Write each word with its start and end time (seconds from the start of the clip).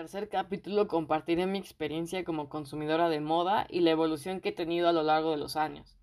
Tercer 0.00 0.30
capítulo 0.30 0.88
compartiré 0.88 1.46
mi 1.46 1.58
experiencia 1.58 2.24
como 2.24 2.48
consumidora 2.48 3.10
de 3.10 3.20
moda 3.20 3.66
y 3.68 3.80
la 3.80 3.90
evolución 3.90 4.40
que 4.40 4.48
he 4.48 4.52
tenido 4.52 4.88
a 4.88 4.94
lo 4.94 5.02
largo 5.02 5.30
de 5.30 5.36
los 5.36 5.56
años. 5.56 5.98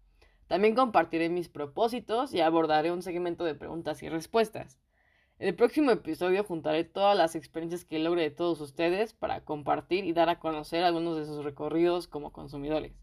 También 0.45 0.75
compartiré 0.75 1.29
mis 1.29 1.49
propósitos 1.49 2.31
y 2.31 2.41
abordaré 2.41 2.91
un 2.91 3.01
segmento 3.01 3.43
de 3.43 3.55
preguntas 3.55 4.03
y 4.03 4.09
respuestas. 4.09 4.79
En 5.39 5.47
el 5.47 5.55
próximo 5.55 5.89
episodio 5.89 6.43
juntaré 6.43 6.83
todas 6.83 7.17
las 7.17 7.33
experiencias 7.33 7.85
que 7.85 7.97
logre 7.97 8.21
de 8.21 8.29
todos 8.29 8.61
ustedes 8.61 9.15
para 9.15 9.43
compartir 9.43 10.05
y 10.05 10.13
dar 10.13 10.29
a 10.29 10.37
conocer 10.37 10.83
algunos 10.83 11.17
de 11.17 11.25
sus 11.25 11.43
recorridos 11.43 12.07
como 12.07 12.31
consumidores, 12.31 12.93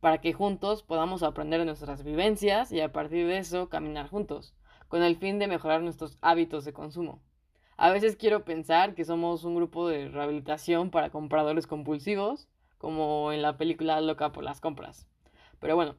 para 0.00 0.20
que 0.20 0.34
juntos 0.34 0.82
podamos 0.82 1.22
aprender 1.22 1.60
de 1.60 1.64
nuestras 1.64 2.04
vivencias 2.04 2.70
y 2.70 2.82
a 2.82 2.92
partir 2.92 3.26
de 3.26 3.38
eso 3.38 3.70
caminar 3.70 4.10
juntos, 4.10 4.54
con 4.88 5.02
el 5.02 5.16
fin 5.16 5.38
de 5.38 5.48
mejorar 5.48 5.80
nuestros 5.80 6.18
hábitos 6.20 6.66
de 6.66 6.74
consumo. 6.74 7.22
A 7.76 7.90
veces 7.90 8.16
quiero 8.16 8.44
pensar 8.44 8.94
que 8.94 9.04
somos 9.04 9.42
un 9.44 9.56
grupo 9.56 9.88
de 9.88 10.08
rehabilitación 10.08 10.90
para 10.90 11.10
compradores 11.10 11.66
compulsivos, 11.66 12.48
como 12.78 13.32
en 13.32 13.42
la 13.42 13.56
película 13.56 14.00
Loca 14.00 14.30
por 14.30 14.44
las 14.44 14.60
compras. 14.60 15.08
Pero 15.58 15.74
bueno, 15.74 15.96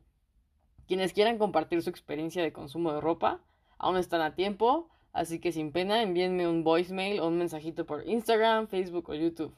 quienes 0.87 1.11
quieran 1.11 1.37
compartir 1.37 1.81
su 1.81 1.89
experiencia 1.89 2.43
de 2.43 2.53
consumo 2.53 2.93
de 2.93 3.01
ropa, 3.01 3.41
aún 3.77 3.97
están 3.97 4.21
a 4.21 4.35
tiempo, 4.35 4.89
así 5.11 5.39
que 5.39 5.51
sin 5.51 5.71
pena 5.71 6.01
envíenme 6.01 6.47
un 6.47 6.63
voicemail 6.63 7.19
o 7.19 7.27
un 7.27 7.37
mensajito 7.37 7.85
por 7.85 8.07
Instagram, 8.07 8.67
Facebook 8.67 9.09
o 9.09 9.13
YouTube. 9.13 9.53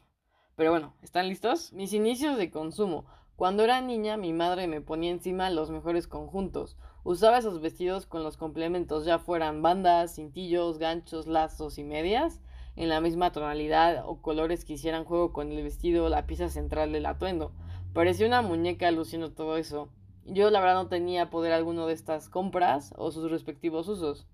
Pero 0.55 0.71
bueno, 0.71 0.95
¿están 1.03 1.27
listos? 1.27 1.71
Mis 1.73 1.93
inicios 1.93 2.37
de 2.37 2.49
consumo. 2.49 3.05
Cuando 3.37 3.63
era 3.63 3.81
niña, 3.81 4.17
mi 4.17 4.33
madre 4.33 4.65
me 4.65 4.81
ponía 4.81 5.11
encima 5.11 5.51
los 5.51 5.69
mejores 5.69 6.07
conjuntos. 6.07 6.75
Usaba 7.03 7.37
esos 7.37 7.61
vestidos 7.61 8.07
con 8.07 8.23
los 8.23 8.35
complementos, 8.35 9.05
ya 9.05 9.19
fueran 9.19 9.61
bandas, 9.61 10.15
cintillos, 10.15 10.79
ganchos, 10.79 11.27
lazos 11.27 11.77
y 11.77 11.83
medias, 11.83 12.41
en 12.75 12.89
la 12.89 12.99
misma 12.99 13.31
tonalidad 13.31 14.01
o 14.07 14.23
colores 14.23 14.65
que 14.65 14.73
hicieran 14.73 15.05
juego 15.05 15.33
con 15.33 15.51
el 15.51 15.61
vestido 15.61 16.09
la 16.09 16.25
pieza 16.25 16.49
central 16.49 16.91
del 16.91 17.05
atuendo. 17.05 17.51
Parecía 17.93 18.25
una 18.25 18.41
muñeca 18.41 18.89
luciendo 18.89 19.31
todo 19.31 19.57
eso. 19.57 19.89
Yo 20.25 20.49
la 20.49 20.59
verdad 20.59 20.81
no 20.81 20.87
tenía 20.87 21.29
poder 21.29 21.53
alguno 21.53 21.85
de 21.85 21.93
estas 21.93 22.29
compras 22.29 22.91
o 22.97 23.11
sus 23.11 23.29
respectivos 23.29 23.87
usos. 23.87 24.25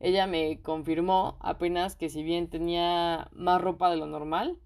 Ella 0.00 0.26
me 0.26 0.60
confirmó 0.62 1.36
apenas 1.38 1.94
que 1.94 2.08
si 2.08 2.24
bien 2.24 2.50
tenía 2.50 3.28
más 3.30 3.60
ropa 3.60 3.88
de 3.88 3.98
lo 3.98 4.06
normal, 4.06 4.58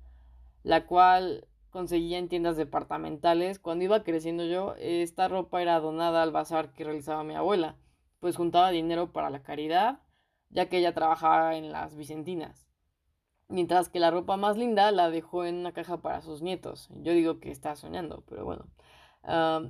la 0.62 0.86
cual 0.86 1.46
conseguía 1.72 2.18
en 2.18 2.28
tiendas 2.28 2.56
departamentales. 2.56 3.58
Cuando 3.58 3.84
iba 3.84 4.04
creciendo 4.04 4.44
yo, 4.44 4.74
esta 4.78 5.26
ropa 5.26 5.60
era 5.60 5.80
donada 5.80 6.22
al 6.22 6.30
bazar 6.30 6.72
que 6.72 6.84
realizaba 6.84 7.24
mi 7.24 7.34
abuela, 7.34 7.76
pues 8.20 8.36
juntaba 8.36 8.70
dinero 8.70 9.12
para 9.12 9.30
la 9.30 9.42
caridad, 9.42 10.00
ya 10.50 10.68
que 10.68 10.78
ella 10.78 10.94
trabajaba 10.94 11.56
en 11.56 11.72
las 11.72 11.96
Vicentinas. 11.96 12.68
Mientras 13.48 13.88
que 13.88 14.00
la 14.00 14.10
ropa 14.10 14.36
más 14.36 14.56
linda 14.56 14.92
la 14.92 15.10
dejó 15.10 15.44
en 15.44 15.56
una 15.56 15.72
caja 15.72 16.00
para 16.00 16.20
sus 16.22 16.42
nietos. 16.42 16.88
Yo 17.02 17.12
digo 17.12 17.40
que 17.40 17.50
está 17.50 17.74
soñando, 17.74 18.22
pero 18.28 18.44
bueno. 18.44 18.66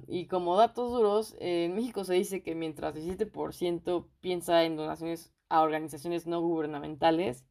y 0.08 0.26
como 0.26 0.56
datos 0.56 0.92
duros, 0.92 1.36
en 1.40 1.74
México 1.74 2.04
se 2.04 2.14
dice 2.14 2.42
que 2.42 2.54
mientras 2.54 2.96
el 2.96 3.04
17% 3.04 4.08
piensa 4.20 4.64
en 4.64 4.76
donaciones 4.76 5.32
a 5.48 5.62
organizaciones 5.62 6.26
no 6.26 6.40
gubernamentales, 6.40 7.46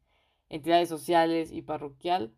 entidades 0.50 0.90
sociales 0.90 1.52
y 1.52 1.62
parroquial, 1.62 2.34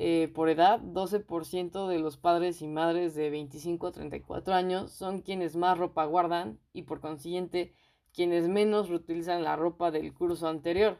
eh, 0.00 0.30
por 0.32 0.48
edad, 0.48 0.80
12% 0.80 1.88
de 1.88 1.98
los 1.98 2.16
padres 2.16 2.62
y 2.62 2.68
madres 2.68 3.16
de 3.16 3.30
25 3.30 3.88
a 3.88 3.92
34 3.92 4.54
años 4.54 4.92
son 4.92 5.22
quienes 5.22 5.56
más 5.56 5.76
ropa 5.76 6.04
guardan 6.04 6.60
y 6.72 6.82
por 6.82 7.00
consiguiente 7.00 7.74
quienes 8.14 8.48
menos 8.48 8.88
reutilizan 8.88 9.42
la 9.42 9.56
ropa 9.56 9.90
del 9.90 10.14
curso 10.14 10.46
anterior. 10.46 10.98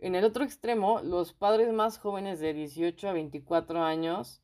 En 0.00 0.16
el 0.16 0.24
otro 0.24 0.42
extremo, 0.42 1.00
los 1.00 1.32
padres 1.32 1.72
más 1.72 1.98
jóvenes 1.98 2.40
de 2.40 2.54
18 2.54 3.08
a 3.08 3.12
24 3.12 3.84
años 3.84 4.42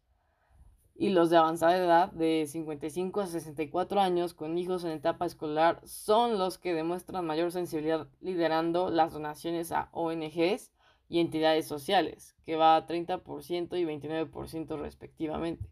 y 0.94 1.08
los 1.08 1.30
de 1.30 1.38
avanzada 1.38 1.76
edad 1.76 2.12
de 2.12 2.46
55 2.46 3.22
a 3.22 3.26
64 3.26 4.00
años 4.00 4.34
con 4.34 4.56
hijos 4.56 4.84
en 4.84 4.92
etapa 4.92 5.26
escolar 5.26 5.80
son 5.84 6.38
los 6.38 6.58
que 6.58 6.74
demuestran 6.74 7.26
mayor 7.26 7.50
sensibilidad 7.50 8.06
liderando 8.20 8.90
las 8.90 9.12
donaciones 9.12 9.72
a 9.72 9.88
ONGs 9.90 10.70
y 11.08 11.20
entidades 11.20 11.66
sociales, 11.66 12.36
que 12.44 12.56
va 12.56 12.76
a 12.76 12.86
30% 12.86 13.78
y 13.78 13.84
29% 13.84 14.78
respectivamente. 14.78 15.70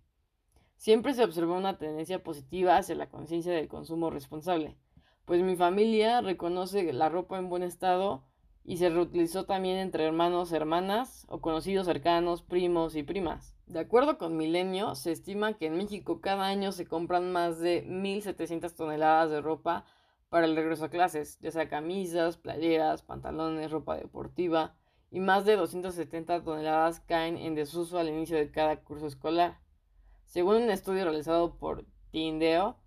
Siempre 0.76 1.14
se 1.14 1.24
observó 1.24 1.54
una 1.54 1.78
tendencia 1.78 2.22
positiva 2.22 2.76
hacia 2.76 2.94
la 2.94 3.08
conciencia 3.08 3.52
del 3.52 3.68
consumo 3.68 4.10
responsable, 4.10 4.76
pues 5.24 5.42
mi 5.42 5.56
familia 5.56 6.20
reconoce 6.20 6.92
la 6.92 7.08
ropa 7.08 7.38
en 7.38 7.48
buen 7.48 7.62
estado 7.62 8.24
y 8.64 8.76
se 8.76 8.90
reutilizó 8.90 9.44
también 9.44 9.78
entre 9.78 10.04
hermanos, 10.04 10.52
hermanas 10.52 11.24
o 11.28 11.40
conocidos 11.40 11.86
cercanos, 11.86 12.42
primos 12.42 12.96
y 12.96 13.02
primas. 13.02 13.56
De 13.66 13.80
acuerdo 13.80 14.18
con 14.18 14.36
Milenio, 14.36 14.94
se 14.94 15.12
estima 15.12 15.54
que 15.56 15.66
en 15.66 15.76
México 15.76 16.20
cada 16.20 16.46
año 16.46 16.72
se 16.72 16.86
compran 16.86 17.32
más 17.32 17.58
de 17.58 17.86
1.700 17.86 18.74
toneladas 18.74 19.30
de 19.30 19.40
ropa 19.40 19.84
para 20.28 20.46
el 20.46 20.56
regreso 20.56 20.86
a 20.86 20.90
clases, 20.90 21.38
ya 21.40 21.50
sea 21.50 21.68
camisas, 21.68 22.36
playeras, 22.36 23.02
pantalones, 23.02 23.70
ropa 23.70 23.96
deportiva, 23.96 24.74
y 25.12 25.20
más 25.20 25.44
de 25.44 25.56
270 25.56 26.42
toneladas 26.42 27.00
caen 27.00 27.36
en 27.36 27.54
desuso 27.54 27.98
al 27.98 28.08
inicio 28.08 28.38
de 28.38 28.50
cada 28.50 28.76
curso 28.80 29.06
escolar. 29.06 29.60
Según 30.24 30.56
un 30.56 30.70
estudio 30.70 31.04
realizado 31.04 31.58
por 31.58 31.84
Tindeo, 32.10 32.78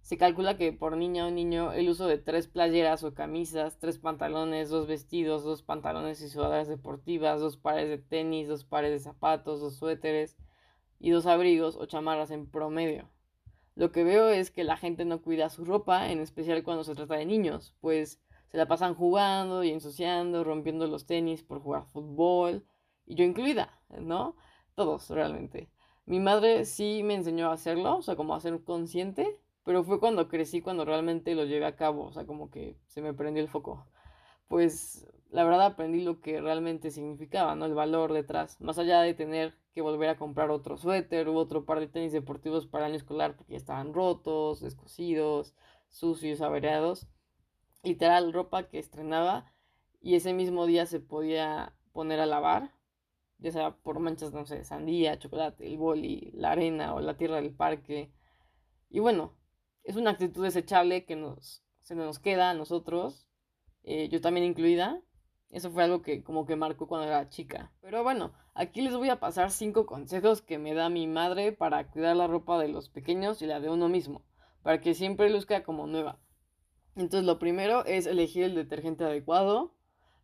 se 0.00 0.16
calcula 0.16 0.56
que 0.56 0.72
por 0.72 0.96
niña 0.96 1.26
o 1.26 1.32
niño 1.32 1.72
el 1.72 1.88
uso 1.88 2.06
de 2.06 2.18
tres 2.18 2.46
playeras 2.46 3.02
o 3.02 3.14
camisas, 3.14 3.80
tres 3.80 3.98
pantalones, 3.98 4.70
dos 4.70 4.86
vestidos, 4.86 5.42
dos 5.42 5.64
pantalones 5.64 6.20
y 6.22 6.28
sudaderas 6.28 6.68
deportivas, 6.68 7.40
dos 7.40 7.56
pares 7.56 7.88
de 7.88 7.98
tenis, 7.98 8.46
dos 8.46 8.64
pares 8.64 8.92
de 8.92 9.00
zapatos, 9.00 9.60
dos 9.60 9.74
suéteres 9.74 10.36
y 11.00 11.10
dos 11.10 11.26
abrigos 11.26 11.74
o 11.74 11.86
chamarras 11.86 12.30
en 12.30 12.48
promedio. 12.48 13.10
Lo 13.74 13.90
que 13.90 14.04
veo 14.04 14.28
es 14.28 14.52
que 14.52 14.62
la 14.62 14.76
gente 14.76 15.04
no 15.04 15.20
cuida 15.20 15.48
su 15.48 15.64
ropa, 15.64 16.12
en 16.12 16.20
especial 16.20 16.62
cuando 16.62 16.84
se 16.84 16.94
trata 16.94 17.16
de 17.16 17.26
niños, 17.26 17.74
pues 17.80 18.20
se 18.52 18.58
la 18.58 18.68
pasan 18.68 18.94
jugando 18.94 19.64
y 19.64 19.70
ensuciando, 19.70 20.44
rompiendo 20.44 20.86
los 20.86 21.06
tenis 21.06 21.42
por 21.42 21.62
jugar 21.62 21.86
fútbol, 21.86 22.66
y 23.06 23.14
yo 23.14 23.24
incluida, 23.24 23.80
¿no? 23.98 24.36
Todos, 24.74 25.08
realmente. 25.08 25.70
Mi 26.04 26.20
madre 26.20 26.66
sí 26.66 27.02
me 27.02 27.14
enseñó 27.14 27.48
a 27.48 27.54
hacerlo, 27.54 27.96
o 27.96 28.02
sea, 28.02 28.14
como 28.14 28.34
a 28.34 28.40
ser 28.40 28.62
consciente, 28.62 29.40
pero 29.64 29.84
fue 29.84 29.98
cuando 30.00 30.28
crecí 30.28 30.60
cuando 30.60 30.84
realmente 30.84 31.34
lo 31.34 31.46
llevé 31.46 31.64
a 31.64 31.76
cabo, 31.76 32.04
o 32.04 32.12
sea, 32.12 32.26
como 32.26 32.50
que 32.50 32.76
se 32.88 33.00
me 33.00 33.14
prendió 33.14 33.42
el 33.42 33.48
foco. 33.48 33.86
Pues 34.48 35.06
la 35.30 35.44
verdad 35.44 35.64
aprendí 35.64 36.02
lo 36.02 36.20
que 36.20 36.38
realmente 36.42 36.90
significaba, 36.90 37.54
¿no? 37.54 37.64
El 37.64 37.74
valor 37.74 38.12
detrás, 38.12 38.60
más 38.60 38.78
allá 38.78 39.00
de 39.00 39.14
tener 39.14 39.54
que 39.72 39.80
volver 39.80 40.10
a 40.10 40.18
comprar 40.18 40.50
otro 40.50 40.76
suéter 40.76 41.30
u 41.30 41.38
otro 41.38 41.64
par 41.64 41.80
de 41.80 41.88
tenis 41.88 42.12
deportivos 42.12 42.66
para 42.66 42.84
el 42.84 42.90
año 42.92 42.98
escolar 42.98 43.34
porque 43.34 43.52
ya 43.52 43.56
estaban 43.56 43.94
rotos, 43.94 44.60
descosidos, 44.60 45.54
sucios, 45.88 46.42
averiados 46.42 47.08
literal 47.82 48.32
ropa 48.32 48.68
que 48.68 48.78
estrenaba 48.78 49.52
y 50.00 50.16
ese 50.16 50.32
mismo 50.32 50.66
día 50.66 50.86
se 50.86 51.00
podía 51.00 51.74
poner 51.92 52.20
a 52.20 52.26
lavar, 52.26 52.72
ya 53.38 53.52
sea 53.52 53.76
por 53.76 53.98
manchas, 54.00 54.32
no 54.32 54.44
sé, 54.46 54.64
sandía, 54.64 55.18
chocolate, 55.18 55.66
el 55.66 55.78
boli, 55.78 56.30
la 56.34 56.52
arena 56.52 56.94
o 56.94 57.00
la 57.00 57.16
tierra 57.16 57.36
del 57.36 57.54
parque. 57.54 58.12
Y 58.88 59.00
bueno, 59.00 59.36
es 59.84 59.96
una 59.96 60.10
actitud 60.10 60.44
desechable 60.44 61.04
que 61.04 61.16
nos, 61.16 61.64
se 61.80 61.94
nos 61.94 62.18
queda 62.18 62.50
a 62.50 62.54
nosotros, 62.54 63.28
eh, 63.84 64.08
yo 64.08 64.20
también 64.20 64.46
incluida, 64.46 65.02
Eso 65.50 65.70
fue 65.70 65.84
algo 65.84 66.02
que 66.02 66.24
como 66.24 66.46
que 66.46 66.56
marcó 66.56 66.88
cuando 66.88 67.06
era 67.08 67.28
chica. 67.28 67.72
Pero 67.80 68.02
bueno, 68.02 68.32
aquí 68.54 68.80
les 68.80 68.96
voy 68.96 69.10
a 69.10 69.20
pasar 69.20 69.50
cinco 69.50 69.86
consejos 69.86 70.40
que 70.42 70.58
me 70.58 70.74
da 70.74 70.88
mi 70.88 71.06
madre 71.06 71.52
para 71.52 71.90
cuidar 71.90 72.16
la 72.16 72.26
ropa 72.26 72.58
de 72.58 72.68
los 72.68 72.88
pequeños 72.88 73.42
y 73.42 73.46
la 73.46 73.60
de 73.60 73.68
uno 73.70 73.88
mismo, 73.88 74.24
para 74.62 74.80
que 74.80 74.94
siempre 74.94 75.28
luzca 75.30 75.62
como 75.62 75.86
nueva. 75.86 76.18
Entonces 76.94 77.24
lo 77.24 77.38
primero 77.38 77.84
es 77.84 78.06
elegir 78.06 78.44
el 78.44 78.54
detergente 78.54 79.04
adecuado. 79.04 79.72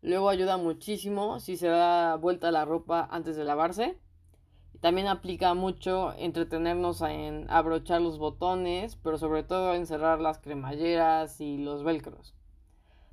Luego 0.02 0.28
ayuda 0.28 0.56
muchísimo 0.58 1.40
si 1.40 1.56
se 1.56 1.68
da 1.68 2.16
vuelta 2.16 2.50
la 2.50 2.64
ropa 2.64 3.08
antes 3.10 3.36
de 3.36 3.44
lavarse. 3.44 3.98
También 4.80 5.08
aplica 5.08 5.54
mucho 5.54 6.14
entretenernos 6.16 7.00
en 7.02 7.50
abrochar 7.50 8.00
los 8.00 8.18
botones, 8.18 8.96
pero 8.96 9.18
sobre 9.18 9.42
todo 9.42 9.74
en 9.74 9.86
cerrar 9.86 10.20
las 10.20 10.38
cremalleras 10.38 11.40
y 11.40 11.58
los 11.58 11.82
velcros. 11.82 12.34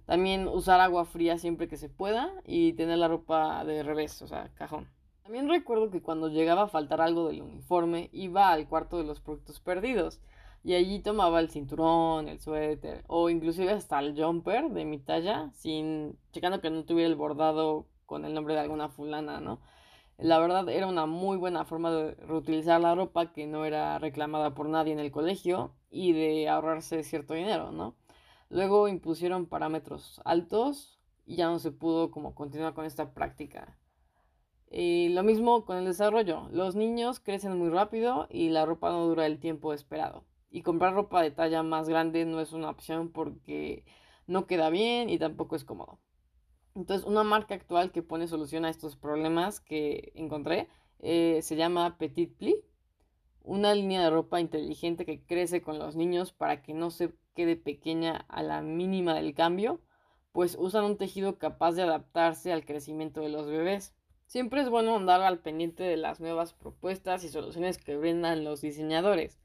También 0.06 0.48
usar 0.48 0.80
agua 0.80 1.06
fría 1.06 1.40
siempre 1.40 1.68
que 1.68 1.78
se 1.78 1.90
pueda 1.90 2.32
y 2.46 2.74
tener 2.74 3.00
la 3.00 3.08
ropa 3.08 3.66
de 3.66 3.82
revés, 3.82 4.22
o 4.22 4.28
sea, 4.28 4.52
cajón. 4.54 4.88
También 5.24 5.50
recuerdo 5.50 5.90
que 5.90 6.04
cuando 6.04 6.30
llegaba 6.30 6.64
a 6.64 6.68
faltar 6.68 7.02
algo 7.02 7.28
del 7.28 7.42
uniforme, 7.42 8.10
iba 8.12 8.52
al 8.52 8.68
cuarto 8.68 9.00
de 9.00 9.06
los 9.06 9.20
productos 9.20 9.60
perdidos 9.60 10.20
y 10.66 10.74
allí 10.74 11.00
tomaba 11.00 11.40
el 11.42 11.52
cinturón, 11.52 12.28
el 12.28 12.40
suéter 12.40 13.04
o 13.06 13.30
inclusive 13.30 13.72
hasta 13.72 14.00
el 14.00 14.20
jumper 14.20 14.72
de 14.72 14.84
mi 14.84 14.98
talla, 14.98 15.52
sin 15.54 16.18
checando 16.32 16.60
que 16.60 16.72
no 16.72 16.86
tuviera 16.86 17.08
el 17.08 17.16
bordado 17.16 17.86
con 18.08 18.26
el 18.26 18.34
nombre 18.34 18.56
de 18.56 18.62
alguna 18.62 18.90
fulana, 18.90 19.40
¿no? 19.40 19.62
La 20.18 20.40
verdad 20.40 20.68
era 20.70 20.88
una 20.88 21.06
muy 21.06 21.38
buena 21.38 21.66
forma 21.66 21.92
de 21.92 22.16
reutilizar 22.16 22.82
la 22.82 22.96
ropa 22.96 23.32
que 23.32 23.46
no 23.46 23.64
era 23.64 24.00
reclamada 24.00 24.56
por 24.56 24.68
nadie 24.68 24.92
en 24.92 24.98
el 25.00 25.12
colegio 25.12 25.76
y 25.92 26.14
de 26.14 26.50
ahorrarse 26.50 27.04
cierto 27.04 27.36
dinero, 27.36 27.72
¿no? 27.72 27.96
Luego 28.50 28.88
impusieron 28.88 29.46
parámetros 29.46 30.20
altos 30.26 31.00
y 31.28 31.36
ya 31.36 31.46
no 31.46 31.60
se 31.60 31.72
pudo 31.72 32.10
como 32.10 32.34
continuar 32.34 32.74
con 32.74 32.86
esta 32.86 33.14
práctica. 33.14 33.78
Y 34.72 35.10
lo 35.10 35.22
mismo 35.22 35.64
con 35.64 35.78
el 35.78 35.86
desarrollo. 35.86 36.50
Los 36.52 36.76
niños 36.76 37.20
crecen 37.20 37.56
muy 37.56 37.70
rápido 37.70 38.28
y 38.32 38.50
la 38.50 38.66
ropa 38.66 38.90
no 38.90 39.06
dura 39.06 39.28
el 39.28 39.40
tiempo 39.40 39.72
esperado. 39.72 40.24
Y 40.56 40.62
comprar 40.62 40.94
ropa 40.94 41.22
de 41.22 41.32
talla 41.32 41.64
más 41.64 41.90
grande 41.90 42.24
no 42.24 42.40
es 42.40 42.54
una 42.54 42.70
opción 42.70 43.12
porque 43.12 43.84
no 44.26 44.48
queda 44.48 44.70
bien 44.70 45.10
y 45.10 45.20
tampoco 45.20 45.58
es 45.58 45.66
cómodo. 45.66 46.00
Entonces, 46.76 47.06
una 47.06 47.26
marca 47.26 47.56
actual 47.56 47.92
que 47.92 48.02
pone 48.02 48.30
solución 48.30 48.64
a 48.64 48.70
estos 48.70 48.96
problemas 48.96 49.60
que 49.60 50.14
encontré 50.16 50.70
eh, 51.00 51.42
se 51.42 51.58
llama 51.58 51.98
Petit 51.98 52.38
Pli. 52.38 52.64
Una 53.42 53.76
línea 53.76 54.02
de 54.02 54.10
ropa 54.10 54.40
inteligente 54.40 55.06
que 55.06 55.26
crece 55.26 55.62
con 55.62 55.78
los 55.78 55.98
niños 55.98 56.32
para 56.32 56.62
que 56.62 56.74
no 56.74 56.90
se 56.90 57.14
quede 57.34 57.58
pequeña 57.58 58.26
a 58.30 58.42
la 58.42 58.62
mínima 58.62 59.14
del 59.14 59.34
cambio, 59.34 59.82
pues 60.32 60.56
usan 60.58 60.86
un 60.86 60.96
tejido 60.96 61.38
capaz 61.38 61.74
de 61.74 61.84
adaptarse 61.84 62.54
al 62.54 62.64
crecimiento 62.64 63.20
de 63.20 63.28
los 63.28 63.48
bebés. 63.48 63.94
Siempre 64.26 64.62
es 64.62 64.70
bueno 64.70 64.96
andar 64.96 65.20
al 65.22 65.40
pendiente 65.40 65.84
de 65.84 65.98
las 65.98 66.22
nuevas 66.22 66.54
propuestas 66.54 67.26
y 67.26 67.28
soluciones 67.28 67.78
que 67.78 67.98
brindan 67.98 68.46
los 68.46 68.62
diseñadores. 68.62 69.38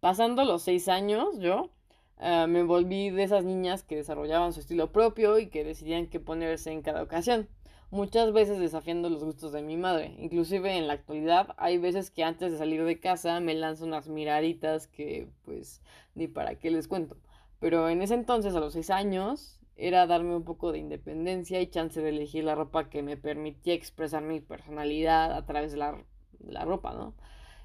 Pasando 0.00 0.44
los 0.44 0.62
seis 0.62 0.88
años, 0.88 1.38
yo 1.38 1.70
eh, 2.18 2.46
me 2.48 2.62
volví 2.62 3.10
de 3.10 3.22
esas 3.22 3.44
niñas 3.44 3.82
que 3.82 3.96
desarrollaban 3.96 4.52
su 4.52 4.60
estilo 4.60 4.92
propio 4.92 5.38
y 5.38 5.48
que 5.48 5.64
decidían 5.64 6.06
qué 6.06 6.20
ponerse 6.20 6.72
en 6.72 6.82
cada 6.82 7.02
ocasión 7.02 7.48
muchas 7.90 8.32
veces 8.32 8.58
desafiando 8.58 9.10
los 9.10 9.24
gustos 9.24 9.52
de 9.52 9.62
mi 9.62 9.76
madre. 9.76 10.14
Inclusive 10.18 10.76
en 10.76 10.86
la 10.86 10.94
actualidad 10.94 11.54
hay 11.58 11.78
veces 11.78 12.10
que 12.10 12.24
antes 12.24 12.52
de 12.52 12.58
salir 12.58 12.84
de 12.84 13.00
casa 13.00 13.40
me 13.40 13.54
lanzo 13.54 13.84
unas 13.84 14.08
miraditas 14.08 14.86
que 14.86 15.28
pues 15.44 15.82
ni 16.14 16.28
para 16.28 16.54
qué 16.56 16.70
les 16.70 16.88
cuento. 16.88 17.16
Pero 17.58 17.88
en 17.88 18.02
ese 18.02 18.14
entonces, 18.14 18.54
a 18.54 18.60
los 18.60 18.72
seis 18.72 18.90
años, 18.90 19.60
era 19.76 20.06
darme 20.06 20.34
un 20.34 20.44
poco 20.44 20.72
de 20.72 20.78
independencia 20.78 21.60
y 21.60 21.66
chance 21.68 22.00
de 22.00 22.08
elegir 22.08 22.44
la 22.44 22.54
ropa 22.54 22.88
que 22.88 23.02
me 23.02 23.16
permitía 23.16 23.74
expresar 23.74 24.22
mi 24.22 24.40
personalidad 24.40 25.32
a 25.32 25.44
través 25.46 25.72
de 25.72 25.78
la, 25.78 25.92
de 26.38 26.52
la 26.52 26.64
ropa, 26.64 26.94
¿no? 26.94 27.14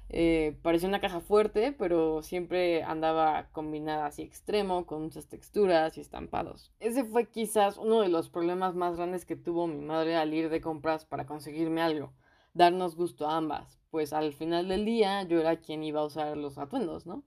Eh, 0.08 0.56
parecía 0.62 0.88
una 0.88 1.00
caja 1.00 1.20
fuerte, 1.20 1.72
pero 1.72 2.22
siempre 2.22 2.82
andaba 2.84 3.48
combinada 3.52 4.06
así 4.06 4.22
extremo, 4.22 4.86
con 4.86 5.02
muchas 5.02 5.26
texturas 5.26 5.98
y 5.98 6.00
estampados. 6.00 6.72
Ese 6.78 7.04
fue 7.04 7.26
quizás 7.28 7.76
uno 7.76 8.00
de 8.00 8.08
los 8.08 8.28
problemas 8.28 8.74
más 8.74 8.96
grandes 8.96 9.24
que 9.24 9.36
tuvo 9.36 9.66
mi 9.66 9.80
madre 9.80 10.16
al 10.16 10.32
ir 10.32 10.48
de 10.48 10.60
compras 10.60 11.04
para 11.04 11.26
conseguirme 11.26 11.82
algo, 11.82 12.12
darnos 12.54 12.94
gusto 12.94 13.28
a 13.28 13.36
ambas, 13.36 13.80
pues 13.90 14.12
al 14.12 14.32
final 14.32 14.68
del 14.68 14.84
día 14.84 15.22
yo 15.24 15.40
era 15.40 15.56
quien 15.56 15.82
iba 15.82 16.00
a 16.00 16.06
usar 16.06 16.36
los 16.36 16.56
atuendos, 16.58 17.06
¿no? 17.06 17.24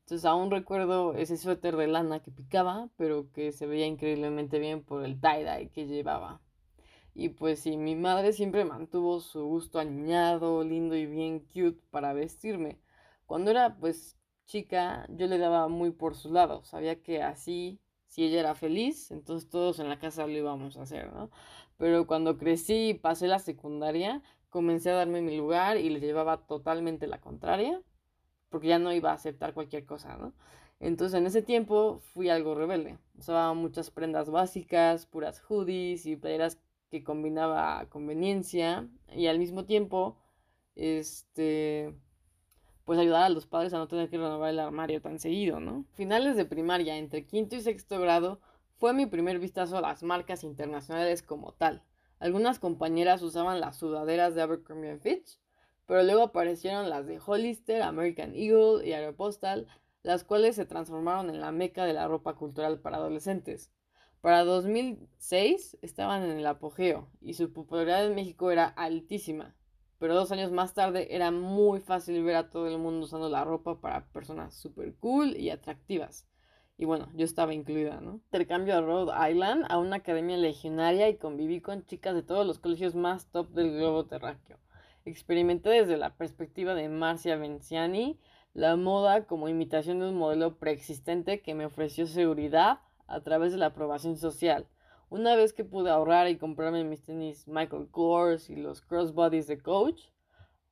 Entonces 0.00 0.24
aún 0.24 0.50
recuerdo 0.50 1.14
ese 1.14 1.36
suéter 1.36 1.76
de 1.76 1.88
lana 1.88 2.20
que 2.20 2.30
picaba, 2.30 2.88
pero 2.96 3.30
que 3.32 3.50
se 3.52 3.66
veía 3.66 3.86
increíblemente 3.86 4.58
bien 4.60 4.82
por 4.84 5.04
el 5.04 5.20
tie-dye 5.20 5.70
que 5.70 5.86
llevaba. 5.86 6.40
Y 7.18 7.30
pues 7.30 7.60
sí, 7.60 7.78
mi 7.78 7.96
madre 7.96 8.34
siempre 8.34 8.66
mantuvo 8.66 9.20
su 9.20 9.42
gusto 9.46 9.78
añado, 9.78 10.62
lindo 10.62 10.94
y 10.94 11.06
bien 11.06 11.40
cute 11.40 11.80
para 11.90 12.12
vestirme. 12.12 12.78
Cuando 13.24 13.50
era 13.50 13.78
pues 13.78 14.18
chica, 14.44 15.06
yo 15.08 15.26
le 15.26 15.38
daba 15.38 15.68
muy 15.68 15.92
por 15.92 16.14
su 16.14 16.30
lado. 16.30 16.62
Sabía 16.64 17.02
que 17.02 17.22
así, 17.22 17.80
si 18.06 18.24
ella 18.24 18.40
era 18.40 18.54
feliz, 18.54 19.10
entonces 19.10 19.48
todos 19.48 19.78
en 19.78 19.88
la 19.88 19.98
casa 19.98 20.26
lo 20.26 20.32
íbamos 20.34 20.76
a 20.76 20.82
hacer, 20.82 21.10
¿no? 21.10 21.30
Pero 21.78 22.06
cuando 22.06 22.36
crecí 22.36 22.90
y 22.90 22.94
pasé 22.94 23.28
la 23.28 23.38
secundaria, 23.38 24.22
comencé 24.50 24.90
a 24.90 24.96
darme 24.96 25.22
mi 25.22 25.36
lugar 25.38 25.78
y 25.78 25.88
le 25.88 26.00
llevaba 26.00 26.46
totalmente 26.46 27.06
la 27.06 27.20
contraria, 27.20 27.80
porque 28.50 28.68
ya 28.68 28.78
no 28.78 28.92
iba 28.92 29.10
a 29.10 29.14
aceptar 29.14 29.54
cualquier 29.54 29.86
cosa, 29.86 30.18
¿no? 30.18 30.34
Entonces 30.80 31.18
en 31.18 31.26
ese 31.26 31.40
tiempo 31.42 32.00
fui 32.12 32.28
algo 32.28 32.54
rebelde. 32.54 32.98
Usaba 33.18 33.54
muchas 33.54 33.90
prendas 33.90 34.30
básicas, 34.30 35.06
puras 35.06 35.40
hoodies 35.40 36.04
y 36.04 36.16
playeras 36.16 36.58
que 36.90 37.04
combinaba 37.04 37.86
conveniencia 37.88 38.88
y 39.14 39.26
al 39.26 39.38
mismo 39.38 39.64
tiempo, 39.64 40.18
este, 40.74 41.94
pues 42.84 42.98
ayudar 42.98 43.24
a 43.24 43.28
los 43.28 43.46
padres 43.46 43.74
a 43.74 43.78
no 43.78 43.88
tener 43.88 44.08
que 44.08 44.18
renovar 44.18 44.50
el 44.50 44.60
armario 44.60 45.02
tan 45.02 45.18
seguido, 45.18 45.60
¿no? 45.60 45.84
Finales 45.94 46.36
de 46.36 46.44
primaria, 46.44 46.96
entre 46.96 47.26
quinto 47.26 47.56
y 47.56 47.60
sexto 47.60 48.00
grado, 48.00 48.40
fue 48.76 48.92
mi 48.92 49.06
primer 49.06 49.38
vistazo 49.38 49.78
a 49.78 49.80
las 49.80 50.02
marcas 50.02 50.44
internacionales 50.44 51.22
como 51.22 51.52
tal. 51.52 51.82
Algunas 52.18 52.58
compañeras 52.58 53.22
usaban 53.22 53.60
las 53.60 53.76
sudaderas 53.76 54.34
de 54.34 54.42
Abercrombie 54.42 54.98
Fitch, 54.98 55.38
pero 55.86 56.02
luego 56.02 56.22
aparecieron 56.22 56.90
las 56.90 57.06
de 57.06 57.18
Hollister, 57.24 57.82
American 57.82 58.34
Eagle 58.34 58.86
y 58.86 58.92
Aeropostal, 58.92 59.66
las 60.02 60.24
cuales 60.24 60.56
se 60.56 60.66
transformaron 60.66 61.30
en 61.30 61.40
la 61.40 61.52
meca 61.52 61.84
de 61.84 61.92
la 61.92 62.06
ropa 62.06 62.34
cultural 62.34 62.78
para 62.80 62.98
adolescentes. 62.98 63.72
Para 64.26 64.42
2006 64.42 65.78
estaban 65.82 66.24
en 66.24 66.38
el 66.38 66.46
apogeo 66.48 67.08
y 67.20 67.34
su 67.34 67.52
popularidad 67.52 68.04
en 68.04 68.16
México 68.16 68.50
era 68.50 68.64
altísima, 68.66 69.54
pero 70.00 70.16
dos 70.16 70.32
años 70.32 70.50
más 70.50 70.74
tarde 70.74 71.14
era 71.14 71.30
muy 71.30 71.78
fácil 71.78 72.24
ver 72.24 72.34
a 72.34 72.50
todo 72.50 72.66
el 72.66 72.76
mundo 72.76 73.06
usando 73.06 73.28
la 73.28 73.44
ropa 73.44 73.80
para 73.80 74.06
personas 74.06 74.52
super 74.52 74.96
cool 74.96 75.36
y 75.36 75.50
atractivas. 75.50 76.26
Y 76.76 76.86
bueno, 76.86 77.08
yo 77.14 77.24
estaba 77.24 77.54
incluida, 77.54 78.00
¿no? 78.00 78.14
Intercambio 78.14 78.76
a 78.76 78.80
Rhode 78.80 79.30
Island, 79.30 79.64
a 79.68 79.78
una 79.78 79.98
academia 79.98 80.36
legionaria 80.36 81.08
y 81.08 81.18
conviví 81.18 81.60
con 81.60 81.86
chicas 81.86 82.16
de 82.16 82.24
todos 82.24 82.44
los 82.44 82.58
colegios 82.58 82.96
más 82.96 83.30
top 83.30 83.50
del 83.50 83.76
globo 83.76 84.06
terráqueo. 84.06 84.58
Experimenté 85.04 85.68
desde 85.68 85.96
la 85.96 86.16
perspectiva 86.16 86.74
de 86.74 86.88
Marcia 86.88 87.36
Venciani 87.36 88.18
la 88.54 88.74
moda 88.74 89.26
como 89.26 89.48
imitación 89.48 90.00
de 90.00 90.08
un 90.08 90.16
modelo 90.16 90.58
preexistente 90.58 91.42
que 91.42 91.54
me 91.54 91.66
ofreció 91.66 92.08
seguridad, 92.08 92.80
a 93.06 93.20
través 93.20 93.52
de 93.52 93.58
la 93.58 93.66
aprobación 93.66 94.16
social. 94.16 94.66
Una 95.08 95.36
vez 95.36 95.52
que 95.52 95.64
pude 95.64 95.90
ahorrar 95.90 96.28
y 96.28 96.36
comprarme 96.36 96.82
mis 96.84 97.02
tenis 97.02 97.46
Michael 97.46 97.88
Kors 97.90 98.50
y 98.50 98.56
los 98.56 98.80
crossbodies 98.82 99.46
de 99.46 99.58
Coach, 99.58 100.02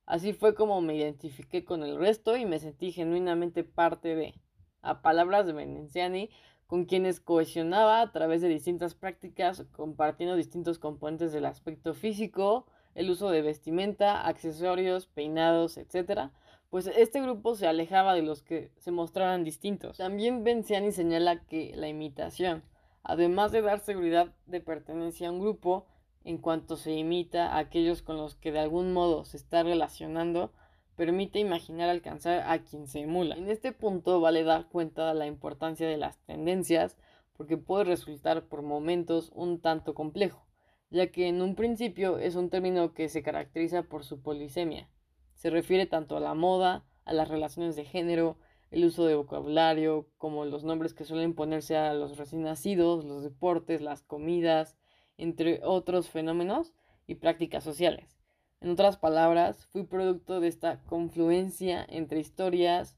así 0.05 0.33
fue 0.33 0.55
como 0.55 0.81
me 0.81 0.95
identifiqué 0.95 1.63
con 1.63 1.83
el 1.83 1.97
resto 1.97 2.35
y 2.35 2.45
me 2.45 2.59
sentí 2.59 2.91
genuinamente 2.91 3.63
parte 3.63 4.15
de, 4.15 4.33
a 4.81 5.01
palabras 5.01 5.45
de 5.45 5.53
Veneziani, 5.53 6.29
con 6.67 6.85
quienes 6.85 7.19
cohesionaba 7.19 8.01
a 8.01 8.11
través 8.11 8.41
de 8.41 8.49
distintas 8.49 8.95
prácticas, 8.95 9.63
compartiendo 9.71 10.35
distintos 10.35 10.79
componentes 10.79 11.31
del 11.31 11.45
aspecto 11.45 11.93
físico, 11.93 12.65
el 12.95 13.09
uso 13.09 13.29
de 13.29 13.41
vestimenta, 13.41 14.25
accesorios, 14.25 15.05
peinados, 15.05 15.77
etc., 15.77 16.31
pues 16.69 16.87
este 16.87 17.21
grupo 17.21 17.55
se 17.55 17.67
alejaba 17.67 18.13
de 18.13 18.21
los 18.21 18.41
que 18.41 18.71
se 18.77 18.91
mostraran 18.91 19.43
distintos. 19.43 19.97
También 19.97 20.43
Benciani 20.43 20.91
señala 20.91 21.45
que 21.45 21.73
la 21.75 21.87
imitación, 21.87 22.63
además 23.03 23.51
de 23.51 23.61
dar 23.61 23.79
seguridad 23.79 24.33
de 24.45 24.61
pertenencia 24.61 25.29
a 25.29 25.31
un 25.31 25.39
grupo, 25.39 25.85
en 26.23 26.37
cuanto 26.39 26.75
se 26.75 26.91
imita 26.91 27.53
a 27.53 27.59
aquellos 27.59 28.01
con 28.01 28.17
los 28.17 28.35
que 28.35 28.51
de 28.51 28.59
algún 28.59 28.93
modo 28.93 29.25
se 29.25 29.37
está 29.37 29.63
relacionando, 29.63 30.51
permite 30.95 31.39
imaginar 31.39 31.89
alcanzar 31.89 32.43
a 32.47 32.63
quien 32.63 32.87
se 32.87 33.01
emula. 33.01 33.35
En 33.35 33.49
este 33.49 33.71
punto 33.71 34.19
vale 34.19 34.43
dar 34.43 34.67
cuenta 34.67 35.07
de 35.07 35.13
la 35.13 35.27
importancia 35.27 35.87
de 35.87 35.97
las 35.97 36.17
tendencias, 36.25 36.97
porque 37.37 37.57
puede 37.57 37.83
resultar 37.83 38.47
por 38.47 38.61
momentos 38.61 39.31
un 39.35 39.59
tanto 39.59 39.93
complejo, 39.93 40.45
ya 40.89 41.07
que 41.11 41.27
en 41.27 41.41
un 41.41 41.55
principio 41.55 42.17
es 42.17 42.35
un 42.35 42.49
término 42.49 42.93
que 42.93 43.09
se 43.09 43.23
caracteriza 43.23 43.83
por 43.83 44.03
su 44.03 44.21
polisemia, 44.21 44.89
se 45.35 45.49
refiere 45.49 45.85
tanto 45.85 46.17
a 46.17 46.19
la 46.19 46.33
moda, 46.33 46.83
a 47.05 47.13
las 47.13 47.27
relaciones 47.27 47.75
de 47.75 47.85
género, 47.85 48.37
el 48.71 48.85
uso 48.85 49.05
de 49.05 49.15
vocabulario, 49.15 50.09
como 50.17 50.45
los 50.45 50.63
nombres 50.63 50.93
que 50.93 51.05
suelen 51.05 51.35
ponerse 51.35 51.77
a 51.77 51.93
los 51.93 52.17
recién 52.17 52.43
nacidos, 52.43 53.05
los 53.05 53.23
deportes, 53.23 53.81
las 53.81 54.01
comidas, 54.01 54.75
entre 55.17 55.61
otros 55.63 56.09
fenómenos 56.09 56.73
y 57.07 57.15
prácticas 57.15 57.63
sociales. 57.63 58.19
En 58.61 58.71
otras 58.71 58.97
palabras, 58.97 59.67
fui 59.67 59.83
producto 59.83 60.39
de 60.39 60.47
esta 60.47 60.81
confluencia 60.83 61.85
entre 61.87 62.19
historias, 62.19 62.97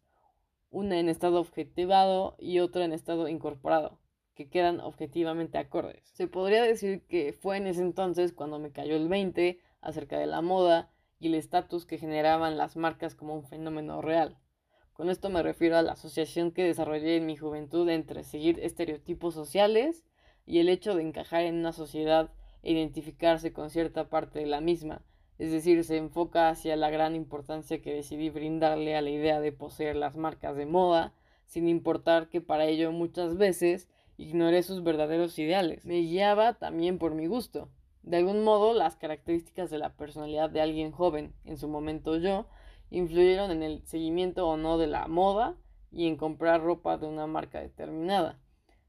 una 0.69 0.99
en 0.99 1.09
estado 1.09 1.39
objetivado 1.39 2.35
y 2.39 2.59
otra 2.59 2.85
en 2.85 2.93
estado 2.93 3.27
incorporado, 3.27 3.99
que 4.33 4.49
quedan 4.49 4.79
objetivamente 4.79 5.57
acordes. 5.57 6.07
Se 6.13 6.27
podría 6.27 6.63
decir 6.63 7.05
que 7.07 7.33
fue 7.33 7.57
en 7.57 7.67
ese 7.67 7.81
entonces 7.81 8.33
cuando 8.33 8.59
me 8.59 8.71
cayó 8.71 8.95
el 8.95 9.09
20 9.09 9.59
acerca 9.81 10.17
de 10.17 10.27
la 10.27 10.41
moda 10.41 10.91
y 11.19 11.27
el 11.27 11.35
estatus 11.35 11.85
que 11.85 11.97
generaban 11.97 12.57
las 12.57 12.75
marcas 12.75 13.15
como 13.15 13.33
un 13.33 13.43
fenómeno 13.43 14.01
real. 14.01 14.37
Con 14.93 15.09
esto 15.09 15.29
me 15.29 15.43
refiero 15.43 15.77
a 15.77 15.81
la 15.81 15.93
asociación 15.93 16.51
que 16.51 16.63
desarrollé 16.63 17.17
en 17.17 17.25
mi 17.25 17.37
juventud 17.37 17.87
entre 17.89 18.23
seguir 18.23 18.59
estereotipos 18.59 19.33
sociales 19.33 20.05
y 20.45 20.59
el 20.59 20.69
hecho 20.69 20.95
de 20.95 21.03
encajar 21.03 21.43
en 21.43 21.55
una 21.55 21.73
sociedad 21.73 22.31
e 22.63 22.71
identificarse 22.71 23.53
con 23.53 23.69
cierta 23.69 24.09
parte 24.09 24.39
de 24.39 24.47
la 24.47 24.61
misma, 24.61 25.03
es 25.37 25.51
decir, 25.51 25.83
se 25.83 25.97
enfoca 25.97 26.49
hacia 26.49 26.75
la 26.75 26.89
gran 26.89 27.15
importancia 27.15 27.81
que 27.81 27.93
decidí 27.93 28.29
brindarle 28.29 28.95
a 28.95 29.01
la 29.01 29.11
idea 29.11 29.39
de 29.39 29.51
poseer 29.51 29.95
las 29.95 30.15
marcas 30.15 30.55
de 30.55 30.65
moda, 30.65 31.13
sin 31.45 31.67
importar 31.67 32.27
que 32.29 32.41
para 32.41 32.65
ello 32.65 32.91
muchas 32.91 33.37
veces 33.37 33.87
ignoré 34.17 34.63
sus 34.63 34.83
verdaderos 34.83 35.37
ideales. 35.37 35.85
Me 35.85 35.99
guiaba 36.01 36.53
también 36.55 36.97
por 36.97 37.13
mi 37.13 37.27
gusto. 37.27 37.69
De 38.07 38.15
algún 38.15 38.45
modo, 38.45 38.73
las 38.73 38.95
características 38.95 39.69
de 39.69 39.79
la 39.79 39.97
personalidad 39.97 40.49
de 40.49 40.61
alguien 40.61 40.93
joven, 40.93 41.35
en 41.43 41.57
su 41.57 41.67
momento 41.67 42.15
yo, 42.15 42.45
influyeron 42.89 43.51
en 43.51 43.63
el 43.63 43.85
seguimiento 43.85 44.47
o 44.47 44.55
no 44.55 44.77
de 44.77 44.87
la 44.87 45.09
moda 45.09 45.57
y 45.91 46.07
en 46.07 46.15
comprar 46.15 46.63
ropa 46.63 46.97
de 46.97 47.05
una 47.05 47.27
marca 47.27 47.59
determinada. 47.59 48.39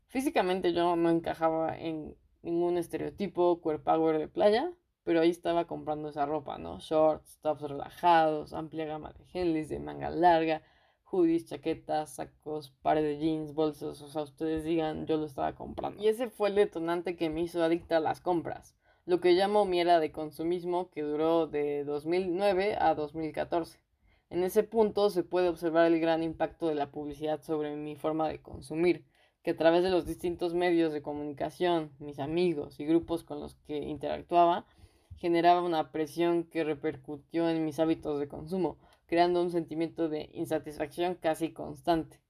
Físicamente 0.06 0.72
yo 0.72 0.94
no 0.94 1.10
encajaba 1.10 1.76
en 1.76 2.16
ningún 2.42 2.78
estereotipo 2.78 3.60
queer 3.60 3.82
power 3.82 4.18
de 4.18 4.28
playa, 4.28 4.72
pero 5.02 5.20
ahí 5.20 5.30
estaba 5.30 5.66
comprando 5.66 6.10
esa 6.10 6.24
ropa, 6.24 6.56
¿no? 6.58 6.78
Shorts, 6.78 7.40
tops 7.40 7.62
relajados, 7.62 8.52
amplia 8.52 8.84
gama 8.84 9.12
de 9.14 9.24
Henleys 9.32 9.68
de 9.68 9.80
manga 9.80 10.10
larga, 10.10 10.62
hoodies, 11.02 11.46
chaquetas, 11.46 12.14
sacos, 12.14 12.70
pares 12.82 13.02
de 13.02 13.18
jeans, 13.18 13.52
bolsos, 13.52 14.00
o 14.00 14.06
sea, 14.06 14.22
ustedes 14.22 14.62
digan, 14.62 15.06
yo 15.06 15.16
lo 15.16 15.24
estaba 15.24 15.56
comprando. 15.56 16.00
Y 16.00 16.06
ese 16.06 16.30
fue 16.30 16.50
el 16.50 16.54
detonante 16.54 17.16
que 17.16 17.30
me 17.30 17.40
hizo 17.40 17.64
adicta 17.64 17.96
a 17.96 18.00
las 18.00 18.20
compras, 18.20 18.77
lo 19.08 19.20
que 19.20 19.32
llamo 19.32 19.64
mi 19.64 19.80
era 19.80 20.00
de 20.00 20.12
consumismo 20.12 20.90
que 20.90 21.00
duró 21.00 21.46
de 21.46 21.82
2009 21.84 22.76
a 22.78 22.94
2014. 22.94 23.78
En 24.28 24.42
ese 24.42 24.64
punto 24.64 25.08
se 25.08 25.22
puede 25.22 25.48
observar 25.48 25.86
el 25.86 25.98
gran 25.98 26.22
impacto 26.22 26.68
de 26.68 26.74
la 26.74 26.90
publicidad 26.90 27.42
sobre 27.42 27.74
mi 27.74 27.96
forma 27.96 28.28
de 28.28 28.42
consumir, 28.42 29.06
que 29.42 29.52
a 29.52 29.56
través 29.56 29.82
de 29.82 29.88
los 29.88 30.04
distintos 30.04 30.52
medios 30.52 30.92
de 30.92 31.00
comunicación, 31.00 31.90
mis 31.98 32.18
amigos 32.18 32.80
y 32.80 32.84
grupos 32.84 33.24
con 33.24 33.40
los 33.40 33.54
que 33.66 33.78
interactuaba, 33.78 34.66
generaba 35.16 35.62
una 35.62 35.90
presión 35.90 36.44
que 36.44 36.62
repercutió 36.62 37.48
en 37.48 37.64
mis 37.64 37.78
hábitos 37.78 38.20
de 38.20 38.28
consumo, 38.28 38.76
creando 39.06 39.40
un 39.40 39.50
sentimiento 39.50 40.10
de 40.10 40.28
insatisfacción 40.34 41.14
casi 41.14 41.54
constante. 41.54 42.20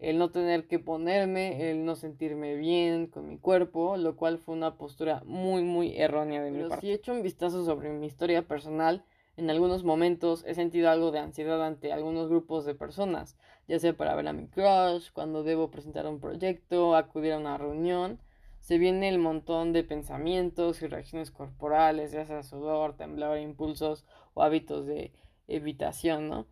El 0.00 0.16
no 0.16 0.30
tener 0.30 0.66
que 0.66 0.78
ponerme, 0.78 1.70
el 1.70 1.84
no 1.84 1.94
sentirme 1.94 2.56
bien 2.56 3.06
con 3.06 3.28
mi 3.28 3.38
cuerpo, 3.38 3.98
lo 3.98 4.16
cual 4.16 4.38
fue 4.38 4.54
una 4.54 4.78
postura 4.78 5.22
muy 5.26 5.62
muy 5.62 5.94
errónea 5.96 6.42
de 6.42 6.50
mi 6.50 6.66
parte. 6.66 6.80
Si 6.80 6.90
he 6.90 6.94
hecho 6.94 7.12
un 7.12 7.22
vistazo 7.22 7.66
sobre 7.66 7.90
mi 7.90 8.06
historia 8.06 8.40
personal, 8.48 9.04
en 9.36 9.50
algunos 9.50 9.84
momentos 9.84 10.42
he 10.46 10.54
sentido 10.54 10.88
algo 10.88 11.10
de 11.10 11.18
ansiedad 11.18 11.62
ante 11.62 11.92
algunos 11.92 12.30
grupos 12.30 12.64
de 12.64 12.74
personas, 12.74 13.36
ya 13.68 13.78
sea 13.78 13.94
para 13.94 14.14
ver 14.14 14.26
a 14.28 14.32
mi 14.32 14.48
crush, 14.48 15.10
cuando 15.12 15.42
debo 15.42 15.70
presentar 15.70 16.06
un 16.06 16.18
proyecto, 16.18 16.96
acudir 16.96 17.34
a 17.34 17.38
una 17.38 17.58
reunión, 17.58 18.20
se 18.58 18.78
viene 18.78 19.08
el 19.10 19.18
montón 19.18 19.74
de 19.74 19.84
pensamientos 19.84 20.80
y 20.80 20.86
reacciones 20.86 21.30
corporales, 21.30 22.12
ya 22.12 22.24
sea 22.24 22.42
sudor, 22.42 22.96
temblor, 22.96 23.38
impulsos 23.38 24.06
o 24.32 24.42
hábitos 24.42 24.86
de 24.86 25.12
evitación, 25.46 26.28
¿no? 26.28 26.46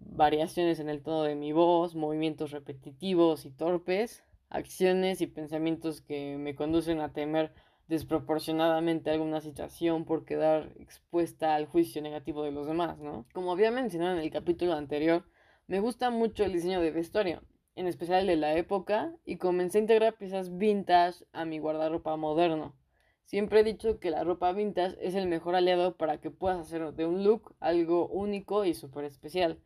Variaciones 0.00 0.80
en 0.80 0.88
el 0.88 1.02
tono 1.02 1.22
de 1.22 1.34
mi 1.34 1.52
voz, 1.52 1.94
movimientos 1.94 2.50
repetitivos 2.50 3.46
y 3.46 3.50
torpes, 3.50 4.24
acciones 4.48 5.20
y 5.20 5.26
pensamientos 5.26 6.00
que 6.00 6.36
me 6.38 6.54
conducen 6.54 7.00
a 7.00 7.12
temer 7.12 7.52
desproporcionadamente 7.88 9.10
alguna 9.10 9.40
situación 9.40 10.04
por 10.04 10.24
quedar 10.24 10.72
expuesta 10.78 11.54
al 11.54 11.66
juicio 11.66 12.02
negativo 12.02 12.42
de 12.42 12.52
los 12.52 12.66
demás, 12.66 12.98
¿no? 12.98 13.26
Como 13.32 13.52
había 13.52 13.70
mencionado 13.70 14.16
en 14.16 14.22
el 14.22 14.30
capítulo 14.30 14.74
anterior, 14.74 15.24
me 15.66 15.80
gusta 15.80 16.10
mucho 16.10 16.44
el 16.44 16.52
diseño 16.52 16.80
de 16.80 16.90
vestuario 16.90 17.42
en 17.80 17.86
especial 17.86 18.26
de 18.26 18.36
la 18.36 18.54
época, 18.56 19.14
y 19.24 19.36
comencé 19.36 19.78
a 19.78 19.80
integrar 19.80 20.16
piezas 20.16 20.56
vintage 20.58 21.24
a 21.32 21.44
mi 21.44 21.58
guardarropa 21.58 22.16
moderno. 22.16 22.74
Siempre 23.24 23.60
he 23.60 23.64
dicho 23.64 24.00
que 24.00 24.10
la 24.10 24.24
ropa 24.24 24.52
vintage 24.52 24.96
es 25.00 25.14
el 25.14 25.28
mejor 25.28 25.54
aliado 25.54 25.96
para 25.96 26.20
que 26.20 26.30
puedas 26.30 26.60
hacer 26.60 26.92
de 26.92 27.06
un 27.06 27.24
look 27.24 27.54
algo 27.60 28.08
único 28.08 28.64
y 28.64 28.74
súper 28.74 29.04
especial. 29.04 29.58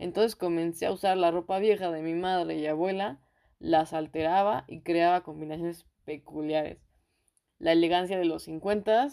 Entonces 0.00 0.34
comencé 0.34 0.86
a 0.86 0.92
usar 0.92 1.18
la 1.18 1.30
ropa 1.30 1.58
vieja 1.58 1.90
de 1.90 2.00
mi 2.00 2.14
madre 2.14 2.56
y 2.56 2.66
abuela, 2.66 3.20
las 3.58 3.92
alteraba 3.92 4.64
y 4.66 4.80
creaba 4.80 5.22
combinaciones 5.22 5.86
peculiares. 6.06 6.78
La 7.58 7.72
elegancia 7.72 8.18
de 8.18 8.24
los 8.24 8.44
50 8.44 9.08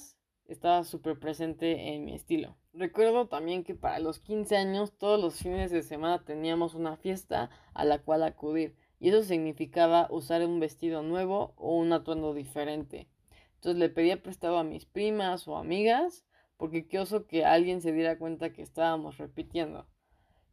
estaba 0.45 0.85
súper 0.85 1.19
presente 1.19 1.93
en 1.93 2.05
mi 2.05 2.15
estilo. 2.15 2.55
Recuerdo 2.71 3.27
también 3.27 3.65
que 3.65 3.75
para 3.75 3.99
los 3.99 4.19
15 4.19 4.55
años 4.55 4.97
todos 4.97 5.19
los 5.19 5.35
fines 5.35 5.71
de 5.71 5.83
semana 5.83 6.23
teníamos 6.23 6.73
una 6.73 6.95
fiesta 6.95 7.49
a 7.73 7.83
la 7.83 7.99
cual 7.99 8.23
acudir 8.23 8.77
y 8.97 9.09
eso 9.09 9.23
significaba 9.23 10.07
usar 10.09 10.45
un 10.45 10.61
vestido 10.61 11.03
nuevo 11.03 11.53
o 11.57 11.75
un 11.75 11.91
atuendo 11.91 12.33
diferente. 12.33 13.09
Entonces 13.55 13.77
le 13.77 13.89
pedía 13.89 14.23
prestado 14.23 14.57
a 14.57 14.63
mis 14.63 14.85
primas 14.85 15.49
o 15.49 15.57
amigas 15.57 16.25
porque 16.55 16.87
qué 16.87 16.99
oso 16.99 17.27
que 17.27 17.43
alguien 17.43 17.81
se 17.81 17.91
diera 17.91 18.17
cuenta 18.17 18.53
que 18.53 18.61
estábamos 18.61 19.17
repitiendo. 19.17 19.85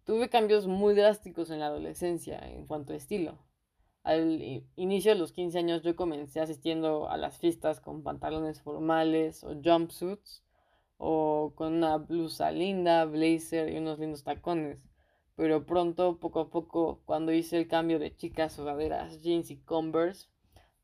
Tuve 0.05 0.29
cambios 0.29 0.67
muy 0.67 0.95
drásticos 0.95 1.49
en 1.49 1.61
la 1.61 1.69
adolescencia 1.69 2.39
en 2.39 2.67
cuanto 2.67 2.93
a 2.93 2.97
estilo. 2.97 3.39
Al 4.03 4.67
inicio 4.77 5.13
de 5.13 5.19
los 5.19 5.33
15 5.33 5.59
años 5.59 5.83
yo 5.83 5.97
comencé 5.97 6.41
asistiendo 6.41 7.09
a 7.09 7.17
las 7.17 7.39
fiestas 7.39 7.81
con 7.81 8.03
pantalones 8.03 8.61
formales 8.61 9.43
o 9.45 9.55
jumpsuits 9.65 10.45
o 10.99 11.55
con 11.57 11.73
una 11.73 11.97
blusa 11.97 12.51
linda, 12.51 13.07
blazer 13.07 13.73
y 13.73 13.79
unos 13.79 13.99
lindos 13.99 14.25
tacones. 14.25 14.79
Pero 15.37 15.65
pronto, 15.65 16.21
poco 16.21 16.41
a 16.41 16.51
poco, 16.51 17.01
cuando 17.07 17.33
hice 17.33 17.57
el 17.57 17.67
cambio 17.67 17.99
de 17.99 18.15
chicas 18.15 18.53
sudaderas, 18.53 19.23
jeans 19.23 19.51
y 19.51 19.57
converse, 19.57 20.29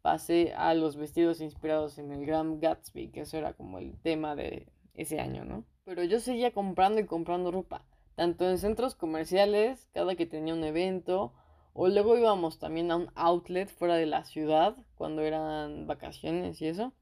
pasé 0.00 0.54
a 0.54 0.72
los 0.72 0.96
vestidos 0.96 1.42
inspirados 1.42 1.98
en 1.98 2.10
el 2.10 2.24
Grand 2.24 2.58
Gatsby, 2.58 3.10
que 3.10 3.20
eso 3.20 3.36
era 3.36 3.52
como 3.52 3.78
el 3.78 4.00
tema 4.00 4.34
de 4.34 4.72
ese 4.94 5.20
año, 5.20 5.44
¿no? 5.44 5.66
Pero 5.84 6.04
yo 6.04 6.20
seguía 6.20 6.52
comprando 6.52 7.00
y 7.00 7.06
comprando 7.06 7.50
ropa, 7.50 7.84
tanto 8.14 8.48
en 8.48 8.58
centros 8.58 8.94
comerciales, 8.94 9.88
cada 9.92 10.14
que 10.14 10.26
tenía 10.26 10.54
un 10.54 10.64
evento, 10.64 11.32
o 11.72 11.88
luego 11.88 12.16
íbamos 12.16 12.58
también 12.58 12.90
a 12.90 12.96
un 12.96 13.10
outlet 13.14 13.68
fuera 13.68 13.96
de 13.96 14.06
la 14.06 14.24
ciudad, 14.24 14.76
cuando 14.96 15.22
eran 15.22 15.86
vacaciones 15.86 16.60
y 16.60 16.66
eso. 16.66 16.92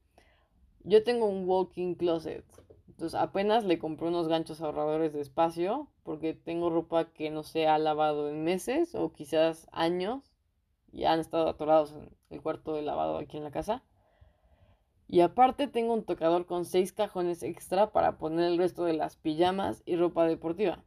Yo 0.83 1.03
tengo 1.03 1.25
un 1.25 1.47
walking 1.47 1.95
closet, 1.95 2.45
entonces 2.99 3.17
apenas 3.17 3.63
le 3.63 3.79
compré 3.79 4.09
unos 4.09 4.27
ganchos 4.27 4.59
ahorradores 4.59 5.13
de 5.13 5.21
espacio 5.21 5.87
porque 6.03 6.33
tengo 6.33 6.69
ropa 6.69 7.13
que 7.13 7.29
no 7.29 7.43
se 7.43 7.65
ha 7.65 7.77
lavado 7.77 8.29
en 8.29 8.43
meses 8.43 8.93
o 8.93 9.13
quizás 9.13 9.69
años 9.71 10.33
y 10.91 11.05
han 11.05 11.21
estado 11.21 11.47
atorados 11.47 11.93
en 11.93 12.09
el 12.29 12.41
cuarto 12.41 12.73
de 12.73 12.81
lavado 12.81 13.17
aquí 13.17 13.37
en 13.37 13.45
la 13.45 13.51
casa. 13.51 13.83
Y 15.07 15.21
aparte 15.21 15.67
tengo 15.67 15.93
un 15.93 16.03
tocador 16.03 16.45
con 16.45 16.65
seis 16.65 16.91
cajones 16.91 17.41
extra 17.41 17.93
para 17.93 18.17
poner 18.17 18.45
el 18.45 18.57
resto 18.57 18.83
de 18.83 18.93
las 18.93 19.15
pijamas 19.15 19.81
y 19.85 19.95
ropa 19.95 20.25
deportiva. 20.25 20.83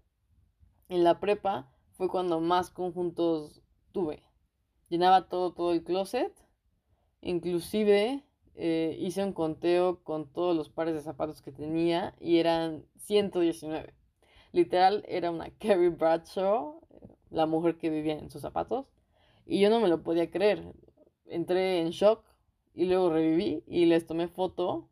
En 0.92 1.04
la 1.04 1.20
prepa 1.20 1.72
fue 1.92 2.10
cuando 2.10 2.38
más 2.38 2.68
conjuntos 2.68 3.62
tuve. 3.92 4.22
Llenaba 4.90 5.26
todo, 5.26 5.54
todo 5.54 5.72
el 5.72 5.84
closet. 5.84 6.34
Inclusive 7.22 8.22
eh, 8.56 8.96
hice 9.00 9.24
un 9.24 9.32
conteo 9.32 10.04
con 10.04 10.30
todos 10.30 10.54
los 10.54 10.68
pares 10.68 10.92
de 10.92 11.00
zapatos 11.00 11.40
que 11.40 11.50
tenía 11.50 12.14
y 12.20 12.40
eran 12.40 12.84
119. 12.98 13.94
Literal 14.52 15.02
era 15.08 15.30
una 15.30 15.48
Carrie 15.58 15.88
Bradshaw, 15.88 16.82
la 17.30 17.46
mujer 17.46 17.78
que 17.78 17.88
vivía 17.88 18.18
en 18.18 18.28
sus 18.28 18.42
zapatos, 18.42 18.84
y 19.46 19.60
yo 19.60 19.70
no 19.70 19.80
me 19.80 19.88
lo 19.88 20.02
podía 20.02 20.30
creer. 20.30 20.74
Entré 21.24 21.80
en 21.80 21.88
shock 21.88 22.22
y 22.74 22.84
luego 22.84 23.08
reviví 23.08 23.64
y 23.66 23.86
les 23.86 24.06
tomé 24.06 24.28
foto. 24.28 24.90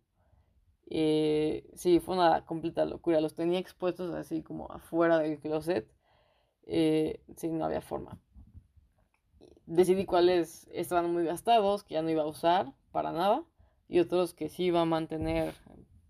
Eh, 0.91 1.71
sí, 1.75 2.01
fue 2.01 2.17
una 2.17 2.45
completa 2.45 2.85
locura. 2.85 3.21
Los 3.21 3.35
tenía 3.35 3.59
expuestos 3.59 4.15
así 4.15 4.43
como 4.43 4.71
afuera 4.71 5.19
del 5.19 5.39
closet. 5.39 5.89
Eh, 6.67 7.23
sí, 7.37 7.49
no 7.49 7.65
había 7.65 7.81
forma. 7.81 8.19
Decidí 9.67 10.05
cuáles 10.05 10.69
estaban 10.73 11.13
muy 11.13 11.25
gastados, 11.25 11.85
que 11.85 11.95
ya 11.95 12.03
no 12.03 12.11
iba 12.11 12.23
a 12.23 12.27
usar 12.27 12.75
para 12.91 13.13
nada 13.13 13.45
y 13.89 14.01
otros 14.01 14.35
que 14.35 14.49
sí 14.49 14.65
iba 14.65 14.81
a 14.81 14.85
mantener 14.85 15.55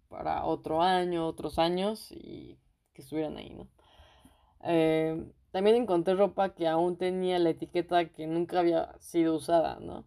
para 0.09 0.45
otro 0.45 0.83
año, 0.83 1.27
otros 1.27 1.59
años 1.59 2.11
y 2.11 2.59
que 2.95 3.03
estuvieran 3.03 3.37
ahí, 3.37 3.51
¿no? 3.51 3.69
Eh, 4.65 5.33
también 5.51 5.77
encontré 5.77 6.15
ropa 6.15 6.55
que 6.55 6.69
aún 6.69 6.97
tenía 6.97 7.39
la 7.39 7.51
etiqueta 7.51 8.07
que 8.07 8.27
nunca 8.27 8.61
había 8.61 8.95
sido 8.99 9.35
usada, 9.37 9.79
¿no? 9.81 10.05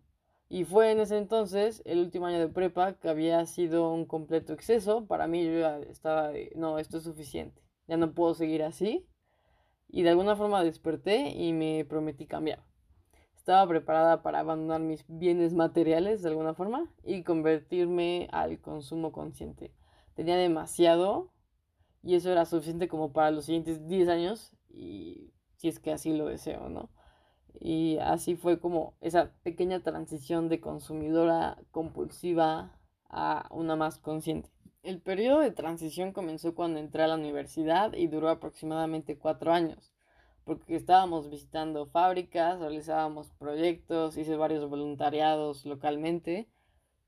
Y 0.54 0.66
fue 0.66 0.92
en 0.92 1.00
ese 1.00 1.18
entonces, 1.18 1.82
el 1.84 1.98
último 1.98 2.28
año 2.28 2.38
de 2.38 2.48
prepa, 2.48 2.94
que 2.94 3.10
había 3.10 3.44
sido 3.48 3.92
un 3.92 4.06
completo 4.06 4.54
exceso. 4.54 5.08
Para 5.08 5.26
mí 5.26 5.44
yo 5.44 5.52
ya 5.62 5.80
estaba 5.80 6.32
no, 6.54 6.78
esto 6.78 7.00
es 7.00 7.06
suficiente, 7.06 7.60
ya 7.88 7.98
no 7.98 8.14
puedo 8.14 8.36
seguir 8.36 8.62
así. 8.62 9.04
Y 9.88 10.04
de 10.04 10.12
alguna 10.12 10.36
forma 10.36 10.64
desperté 10.64 11.32
y 11.32 11.54
me 11.54 11.86
prometí 11.86 12.28
cambiar. 12.28 12.64
Estaba 13.36 13.68
preparada 13.68 14.22
para 14.22 14.42
abandonar 14.42 14.80
mis 14.80 15.04
bienes 15.08 15.56
materiales 15.56 16.22
de 16.22 16.30
alguna 16.30 16.54
forma 16.54 16.88
y 17.04 17.24
convertirme 17.24 18.28
al 18.32 18.62
consumo 18.62 19.12
consciente. 19.12 19.74
Tenía 20.14 20.38
demasiado 20.38 21.34
y 22.04 22.14
eso 22.14 22.32
era 22.32 22.46
suficiente 22.46 22.88
como 22.88 23.12
para 23.12 23.32
los 23.32 23.46
siguientes 23.46 23.88
10 23.88 24.08
años 24.08 24.52
y 24.70 25.34
si 25.56 25.68
es 25.68 25.80
que 25.80 25.94
así 25.94 26.16
lo 26.16 26.28
deseo, 26.28 26.70
¿no? 26.70 26.92
Y 27.60 27.98
así 28.00 28.36
fue 28.36 28.60
como 28.60 28.94
esa 29.02 29.32
pequeña 29.44 29.82
transición 29.82 30.50
de 30.50 30.60
consumidora 30.60 31.58
compulsiva 31.72 32.78
a 33.10 33.48
una 33.52 33.76
más 33.76 34.00
consciente. 34.00 34.50
El 34.82 35.00
periodo 35.00 35.40
de 35.40 35.52
transición 35.52 36.12
comenzó 36.12 36.56
cuando 36.56 36.80
entré 36.80 37.04
a 37.04 37.08
la 37.08 37.16
universidad 37.16 37.94
y 37.94 38.08
duró 38.08 38.30
aproximadamente 38.30 39.18
cuatro 39.18 39.54
años, 39.54 39.94
porque 40.44 40.76
estábamos 40.76 41.30
visitando 41.30 41.86
fábricas, 41.86 42.60
realizábamos 42.60 43.32
proyectos, 43.40 44.18
hice 44.18 44.36
varios 44.36 44.68
voluntariados 44.70 45.66
localmente, 45.66 46.50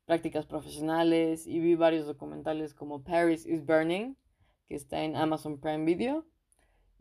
prácticas 0.05 0.45
profesionales 0.45 1.47
y 1.47 1.59
vi 1.59 1.75
varios 1.75 2.05
documentales 2.05 2.73
como 2.73 3.03
Paris 3.03 3.45
is 3.45 3.65
Burning, 3.65 4.15
que 4.69 4.75
está 4.75 5.03
en 5.03 5.17
Amazon 5.17 5.59
Prime 5.59 5.83
Video, 5.83 6.25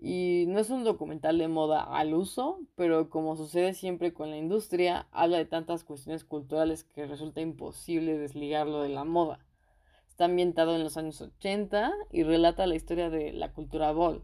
y 0.06 0.44
no 0.48 0.58
es 0.58 0.68
un 0.68 0.84
documental 0.84 1.38
de 1.38 1.48
moda 1.48 1.82
al 1.82 2.12
uso, 2.12 2.60
pero 2.74 3.08
como 3.08 3.36
sucede 3.36 3.72
siempre 3.72 4.12
con 4.12 4.28
la 4.28 4.36
industria, 4.36 5.08
habla 5.12 5.38
de 5.38 5.46
tantas 5.46 5.82
cuestiones 5.82 6.24
culturales 6.24 6.84
que 6.84 7.06
resulta 7.06 7.40
imposible 7.40 8.18
desligarlo 8.18 8.82
de 8.82 8.90
la 8.90 9.04
moda. 9.04 9.38
Está 10.06 10.26
ambientado 10.26 10.74
en 10.76 10.84
los 10.84 10.98
años 10.98 11.22
80 11.22 11.90
y 12.12 12.22
relata 12.22 12.66
la 12.66 12.74
historia 12.74 13.08
de 13.08 13.32
la 13.32 13.54
cultura 13.54 13.92
ball, 13.92 14.22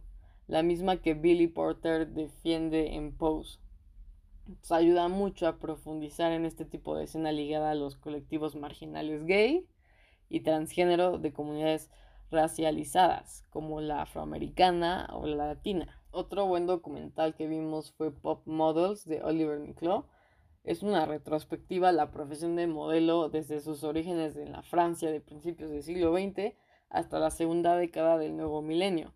la 0.49 0.63
misma 0.63 0.99
que 0.99 1.15
Billy 1.15 1.47
Porter 1.47 2.09
defiende 2.09 2.97
en 2.97 3.17
Pose. 3.17 3.59
ayuda 4.69 5.09
mucho 5.09 5.49
a 5.49 5.57
profundizar 5.57 6.31
en 6.33 6.45
este 6.45 6.67
tipo 6.67 6.95
de 6.95 7.05
escena 7.05 7.33
ligada 7.33 7.71
a 7.71 7.75
los 7.75 7.97
colectivos 7.97 8.55
marginales 8.55 9.25
gay 9.25 9.67
y 10.29 10.41
transgénero 10.41 11.17
de 11.17 11.33
comunidades 11.33 11.91
racializadas, 12.31 13.45
como 13.51 13.81
la 13.81 14.03
afroamericana 14.03 15.09
o 15.13 15.27
la 15.27 15.47
latina. 15.47 16.03
Otro 16.13 16.47
buen 16.47 16.67
documental 16.67 17.35
que 17.35 17.47
vimos 17.47 17.93
fue 17.93 18.13
Pop 18.13 18.47
Models 18.47 19.05
de 19.05 19.23
Oliver 19.23 19.61
Niclot. 19.61 20.07
Es 20.65 20.83
una 20.83 21.07
retrospectiva 21.07 21.89
a 21.89 21.93
la 21.93 22.11
profesión 22.11 22.57
de 22.57 22.67
modelo 22.67 23.29
desde 23.29 23.61
sus 23.61 23.85
orígenes 23.85 24.37
en 24.37 24.53
la 24.53 24.63
Francia 24.63 25.11
de 25.11 25.21
principios 25.21 25.71
del 25.71 25.83
siglo 25.83 26.13
XX 26.13 26.55
hasta 26.89 27.19
la 27.19 27.31
segunda 27.31 27.77
década 27.77 28.19
del 28.19 28.37
nuevo 28.37 28.61
milenio. 28.61 29.15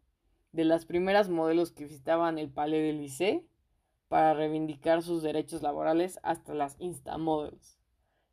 De 0.53 0.65
las 0.65 0.87
primeras 0.87 1.29
modelos 1.29 1.73
que 1.73 1.85
visitaban 1.85 2.39
el 2.39 2.51
Palais 2.51 2.83
de 2.83 2.93
Lycée 2.93 3.47
para 4.09 4.35
reivindicar 4.35 5.03
sus 5.03 5.23
derechos 5.23 5.63
laborales 5.63 6.21
hasta 6.23 6.55
las 6.55 6.77
Instamodels. 6.79 7.81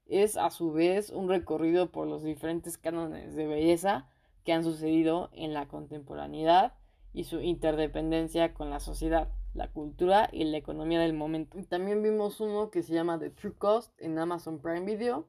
Es 0.06 0.38
a 0.38 0.52
su 0.52 0.72
vez 0.72 1.10
un 1.10 1.30
recorrido 1.30 1.92
por 1.92 2.08
los 2.08 2.24
diferentes 2.24 2.78
cánones 2.78 3.36
de 3.36 3.48
belleza 3.48 4.08
que 4.44 4.54
han 4.54 4.64
sucedido 4.64 5.30
en 5.34 5.54
la 5.54 5.68
contemporaneidad 5.68 6.74
y 7.14 7.26
su 7.26 7.42
interdependencia 7.42 8.54
con 8.54 8.70
la 8.70 8.80
sociedad, 8.80 9.30
la 9.54 9.72
cultura 9.72 10.30
y 10.32 10.44
la 10.46 10.58
economía 10.58 11.00
del 11.00 11.14
momento. 11.14 11.60
Y 11.60 11.64
también 11.64 12.02
vimos 12.02 12.40
uno 12.40 12.70
que 12.70 12.84
se 12.84 12.94
llama 12.94 13.20
The 13.20 13.32
True 13.32 13.56
Cost 13.58 13.94
en 14.02 14.18
Amazon 14.18 14.60
Prime 14.60 14.86
Video. 14.86 15.28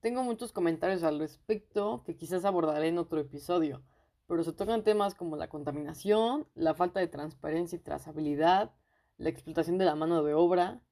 Tengo 0.00 0.22
muchos 0.22 0.52
comentarios 0.52 1.02
al 1.02 1.18
respecto 1.18 2.02
que 2.04 2.16
quizás 2.16 2.44
abordaré 2.44 2.88
en 2.88 2.98
otro 2.98 3.18
episodio, 3.18 3.82
pero 4.26 4.44
se 4.44 4.52
tocan 4.52 4.84
temas 4.84 5.14
como 5.14 5.36
la 5.36 5.48
contaminación, 5.48 6.46
la 6.54 6.74
falta 6.74 7.00
de 7.00 7.08
transparencia 7.08 7.76
y 7.76 7.82
trazabilidad, 7.82 8.72
la 9.16 9.30
explotación 9.30 9.78
de 9.78 9.84
la 9.84 9.94
mano 9.94 10.22
de 10.22 10.34
obra, 10.34 10.82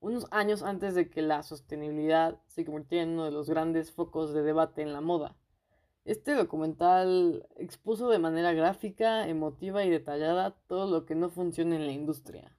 unos 0.00 0.26
años 0.30 0.62
antes 0.62 0.94
de 0.94 1.10
que 1.10 1.22
la 1.22 1.42
sostenibilidad 1.42 2.40
se 2.46 2.64
convirtiera 2.64 3.04
en 3.04 3.10
uno 3.10 3.24
de 3.24 3.30
los 3.30 3.48
grandes 3.48 3.92
focos 3.92 4.32
de 4.32 4.42
debate 4.42 4.82
en 4.82 4.92
la 4.92 5.00
moda. 5.00 5.36
Este 6.04 6.34
documental 6.34 7.46
expuso 7.56 8.08
de 8.08 8.18
manera 8.18 8.54
gráfica, 8.54 9.28
emotiva 9.28 9.84
y 9.84 9.90
detallada 9.90 10.52
todo 10.66 10.90
lo 10.90 11.04
que 11.04 11.14
no 11.14 11.28
funciona 11.28 11.76
en 11.76 11.84
la 11.84 11.92
industria. 11.92 12.56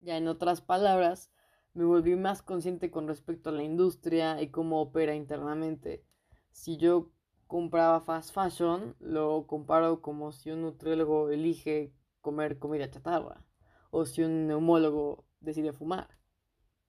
Ya 0.00 0.16
en 0.16 0.26
otras 0.26 0.60
palabras, 0.62 1.30
me 1.74 1.84
volví 1.84 2.16
más 2.16 2.42
consciente 2.42 2.90
con 2.90 3.06
respecto 3.06 3.50
a 3.50 3.52
la 3.52 3.62
industria 3.62 4.42
y 4.42 4.48
cómo 4.48 4.80
opera 4.80 5.14
internamente. 5.14 6.04
Si 6.50 6.76
yo 6.76 7.12
compraba 7.46 8.00
fast 8.00 8.34
fashion, 8.34 8.96
lo 8.98 9.46
comparo 9.46 10.02
como 10.02 10.32
si 10.32 10.50
un 10.50 10.62
nutriólogo 10.62 11.30
elige 11.30 11.94
comer 12.20 12.58
comida 12.58 12.90
chatarra 12.90 13.44
o 13.90 14.06
si 14.06 14.24
un 14.24 14.48
neumólogo 14.48 15.24
decide 15.40 15.72
fumar. 15.72 16.18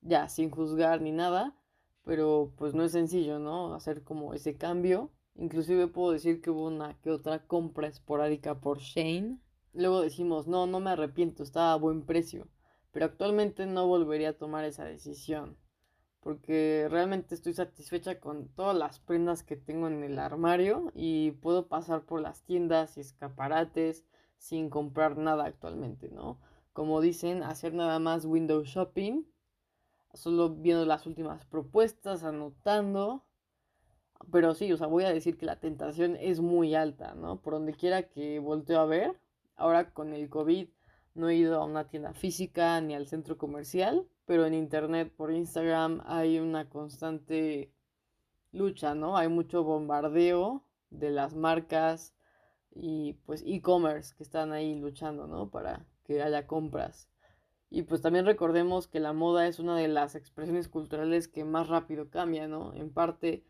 Ya, 0.02 0.28
sin 0.28 0.50
juzgar 0.50 1.02
ni 1.02 1.12
nada, 1.12 1.56
pero 2.04 2.52
pues 2.58 2.74
no 2.74 2.84
es 2.84 2.94
sencillo, 2.94 3.38
¿no? 3.38 3.76
Hacer 3.76 4.04
como 4.04 4.34
ese 4.34 4.58
cambio 4.58 5.12
Inclusive 5.36 5.88
puedo 5.88 6.12
decir 6.12 6.42
que 6.42 6.52
hubo 6.52 6.68
una 6.68 7.00
que 7.02 7.10
otra 7.10 7.46
compra 7.46 7.88
esporádica 7.88 8.60
por 8.60 8.80
Shane. 8.80 9.40
Luego 9.74 10.02
decimos, 10.02 10.48
no, 10.48 10.68
no 10.68 10.80
me 10.80 10.92
arrepiento, 10.92 11.44
estaba 11.44 11.74
a 11.74 11.78
buen 11.78 12.06
precio. 12.06 12.48
Pero 12.92 13.06
actualmente 13.06 13.66
no 13.66 13.88
volvería 13.88 14.30
a 14.30 14.38
tomar 14.38 14.66
esa 14.66 14.86
decisión. 14.86 15.58
Porque 16.20 16.88
realmente 16.90 17.36
estoy 17.36 17.54
satisfecha 17.54 18.20
con 18.20 18.48
todas 18.50 18.78
las 18.78 19.00
prendas 19.00 19.44
que 19.44 19.58
tengo 19.58 19.88
en 19.88 20.04
el 20.04 20.20
armario 20.20 20.92
y 20.94 21.32
puedo 21.32 21.68
pasar 21.68 22.06
por 22.06 22.22
las 22.22 22.44
tiendas 22.44 22.96
y 22.98 23.02
escaparates 23.02 24.06
sin 24.38 24.70
comprar 24.70 25.18
nada 25.18 25.46
actualmente, 25.46 26.10
¿no? 26.10 26.40
Como 26.72 27.02
dicen, 27.02 27.44
hacer 27.44 27.74
nada 27.74 28.00
más 28.00 28.26
window 28.26 28.64
shopping, 28.64 29.24
solo 30.14 30.50
viendo 30.50 30.86
las 30.86 31.06
últimas 31.08 31.46
propuestas, 31.46 32.24
anotando 32.24 33.26
pero 34.32 34.54
sí, 34.54 34.72
o 34.72 34.78
sea, 34.78 34.88
voy 34.88 35.04
a 35.04 35.14
decir 35.14 35.38
que 35.38 35.46
la 35.46 35.60
tentación 35.60 36.16
es 36.16 36.40
muy 36.40 36.76
alta, 36.76 37.16
¿no? 37.16 37.42
Por 37.42 37.54
donde 37.54 37.74
quiera 37.74 38.04
que 38.04 38.40
volteo 38.40 38.80
a 38.80 38.86
ver, 38.86 39.20
ahora 39.56 39.92
con 39.94 40.14
el 40.14 40.30
COVID 40.30 40.68
no 41.16 41.30
he 41.30 41.36
ido 41.36 41.62
a 41.62 41.66
una 41.66 41.88
tienda 41.88 42.14
física 42.14 42.80
ni 42.82 42.96
al 42.96 43.08
centro 43.08 43.38
comercial, 43.38 44.08
pero 44.26 44.46
en 44.46 44.54
internet, 44.54 45.14
por 45.16 45.32
Instagram, 45.32 46.02
hay 46.06 46.40
una 46.40 46.70
constante 46.70 47.72
lucha, 48.52 48.96
¿no? 48.96 49.18
Hay 49.18 49.28
mucho 49.28 49.64
bombardeo 49.64 50.64
de 50.90 51.10
las 51.10 51.36
marcas 51.36 52.14
y 52.72 53.14
pues 53.26 53.44
e-commerce 53.46 54.16
que 54.16 54.24
están 54.24 54.52
ahí 54.54 54.76
luchando, 54.76 55.28
¿no? 55.28 55.50
Para 55.50 55.86
que 56.04 56.22
haya 56.22 56.48
compras. 56.48 57.10
Y 57.70 57.84
pues 57.84 58.02
también 58.02 58.26
recordemos 58.26 58.88
que 58.88 59.00
la 59.00 59.14
moda 59.14 59.48
es 59.48 59.60
una 59.60 59.76
de 59.76 59.88
las 59.88 60.16
expresiones 60.16 60.68
culturales 60.68 61.28
que 61.28 61.44
más 61.44 61.68
rápido 61.68 62.10
cambia, 62.10 62.48
¿no? 62.48 62.74
En 62.76 62.92
parte 62.94 63.44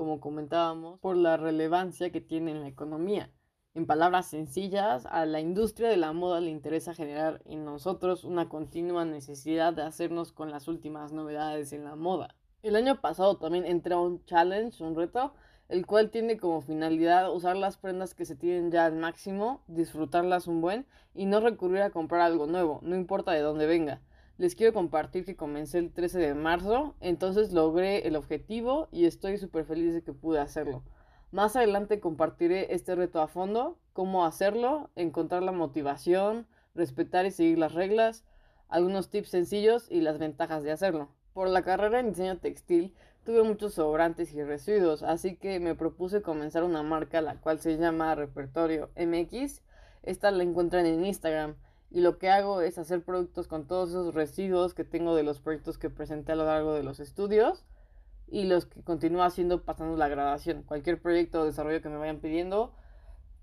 como 0.00 0.18
comentábamos, 0.18 0.98
por 0.98 1.14
la 1.14 1.36
relevancia 1.36 2.08
que 2.08 2.22
tiene 2.22 2.52
en 2.52 2.62
la 2.62 2.68
economía. 2.68 3.30
En 3.74 3.84
palabras 3.84 4.24
sencillas, 4.24 5.04
a 5.04 5.26
la 5.26 5.40
industria 5.40 5.90
de 5.90 5.98
la 5.98 6.14
moda 6.14 6.40
le 6.40 6.50
interesa 6.50 6.94
generar 6.94 7.42
en 7.44 7.66
nosotros 7.66 8.24
una 8.24 8.48
continua 8.48 9.04
necesidad 9.04 9.74
de 9.74 9.82
hacernos 9.82 10.32
con 10.32 10.50
las 10.50 10.68
últimas 10.68 11.12
novedades 11.12 11.74
en 11.74 11.84
la 11.84 11.96
moda. 11.96 12.34
El 12.62 12.76
año 12.76 13.02
pasado 13.02 13.36
también 13.36 13.66
entró 13.66 14.00
un 14.00 14.24
challenge, 14.24 14.82
un 14.82 14.96
reto, 14.96 15.34
el 15.68 15.84
cual 15.84 16.08
tiene 16.08 16.38
como 16.38 16.62
finalidad 16.62 17.30
usar 17.30 17.58
las 17.58 17.76
prendas 17.76 18.14
que 18.14 18.24
se 18.24 18.36
tienen 18.36 18.70
ya 18.70 18.86
al 18.86 18.96
máximo, 18.96 19.60
disfrutarlas 19.66 20.46
un 20.46 20.62
buen 20.62 20.86
y 21.12 21.26
no 21.26 21.40
recurrir 21.40 21.82
a 21.82 21.90
comprar 21.90 22.22
algo 22.22 22.46
nuevo, 22.46 22.80
no 22.82 22.96
importa 22.96 23.32
de 23.32 23.40
dónde 23.40 23.66
venga 23.66 24.00
les 24.40 24.54
quiero 24.54 24.72
compartir 24.72 25.26
que 25.26 25.36
comencé 25.36 25.76
el 25.76 25.92
13 25.92 26.18
de 26.18 26.32
marzo, 26.34 26.94
entonces 27.00 27.52
logré 27.52 28.08
el 28.08 28.16
objetivo 28.16 28.88
y 28.90 29.04
estoy 29.04 29.36
súper 29.36 29.66
feliz 29.66 29.92
de 29.92 30.02
que 30.02 30.14
pude 30.14 30.40
hacerlo. 30.40 30.82
Más 31.30 31.56
adelante 31.56 32.00
compartiré 32.00 32.72
este 32.72 32.94
reto 32.94 33.20
a 33.20 33.28
fondo, 33.28 33.76
cómo 33.92 34.24
hacerlo, 34.24 34.88
encontrar 34.96 35.42
la 35.42 35.52
motivación, 35.52 36.46
respetar 36.74 37.26
y 37.26 37.32
seguir 37.32 37.58
las 37.58 37.74
reglas, 37.74 38.24
algunos 38.70 39.10
tips 39.10 39.28
sencillos 39.28 39.90
y 39.90 40.00
las 40.00 40.18
ventajas 40.18 40.62
de 40.62 40.72
hacerlo. 40.72 41.10
Por 41.34 41.50
la 41.50 41.60
carrera 41.60 42.00
en 42.00 42.08
diseño 42.08 42.38
textil 42.38 42.94
tuve 43.24 43.42
muchos 43.42 43.74
sobrantes 43.74 44.32
y 44.32 44.42
residuos, 44.42 45.02
así 45.02 45.36
que 45.36 45.60
me 45.60 45.74
propuse 45.74 46.22
comenzar 46.22 46.64
una 46.64 46.82
marca 46.82 47.20
la 47.20 47.38
cual 47.38 47.60
se 47.60 47.76
llama 47.76 48.14
Repertorio 48.14 48.88
MX. 48.96 49.60
Esta 50.02 50.30
la 50.30 50.44
encuentran 50.44 50.86
en 50.86 51.04
Instagram 51.04 51.56
y 51.90 52.00
lo 52.00 52.18
que 52.18 52.30
hago 52.30 52.60
es 52.60 52.78
hacer 52.78 53.04
productos 53.04 53.48
con 53.48 53.66
todos 53.66 53.90
esos 53.90 54.14
residuos 54.14 54.74
que 54.74 54.84
tengo 54.84 55.16
de 55.16 55.24
los 55.24 55.40
proyectos 55.40 55.76
que 55.76 55.90
presenté 55.90 56.32
a 56.32 56.36
lo 56.36 56.44
largo 56.44 56.72
de 56.72 56.84
los 56.84 57.00
estudios 57.00 57.64
y 58.28 58.44
los 58.44 58.66
que 58.66 58.82
continúo 58.82 59.22
haciendo 59.24 59.64
pasando 59.64 59.96
la 59.96 60.08
graduación. 60.08 60.62
Cualquier 60.62 61.02
proyecto 61.02 61.40
o 61.40 61.44
desarrollo 61.44 61.82
que 61.82 61.88
me 61.88 61.96
vayan 61.96 62.20
pidiendo, 62.20 62.72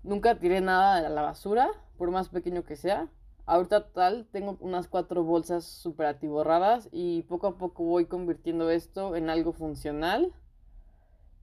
nunca 0.02 0.38
tiré 0.38 0.62
nada 0.62 1.06
a 1.06 1.10
la 1.10 1.22
basura, 1.22 1.70
por 1.98 2.10
más 2.10 2.30
pequeño 2.30 2.64
que 2.64 2.76
sea. 2.76 3.08
Ahorita 3.44 3.84
total 3.84 4.26
tengo 4.30 4.56
unas 4.60 4.88
cuatro 4.88 5.24
bolsas 5.24 5.64
super 5.64 6.06
atiborradas 6.06 6.88
y 6.90 7.22
poco 7.22 7.48
a 7.48 7.58
poco 7.58 7.84
voy 7.84 8.06
convirtiendo 8.06 8.70
esto 8.70 9.14
en 9.14 9.30
algo 9.30 9.52
funcional 9.52 10.32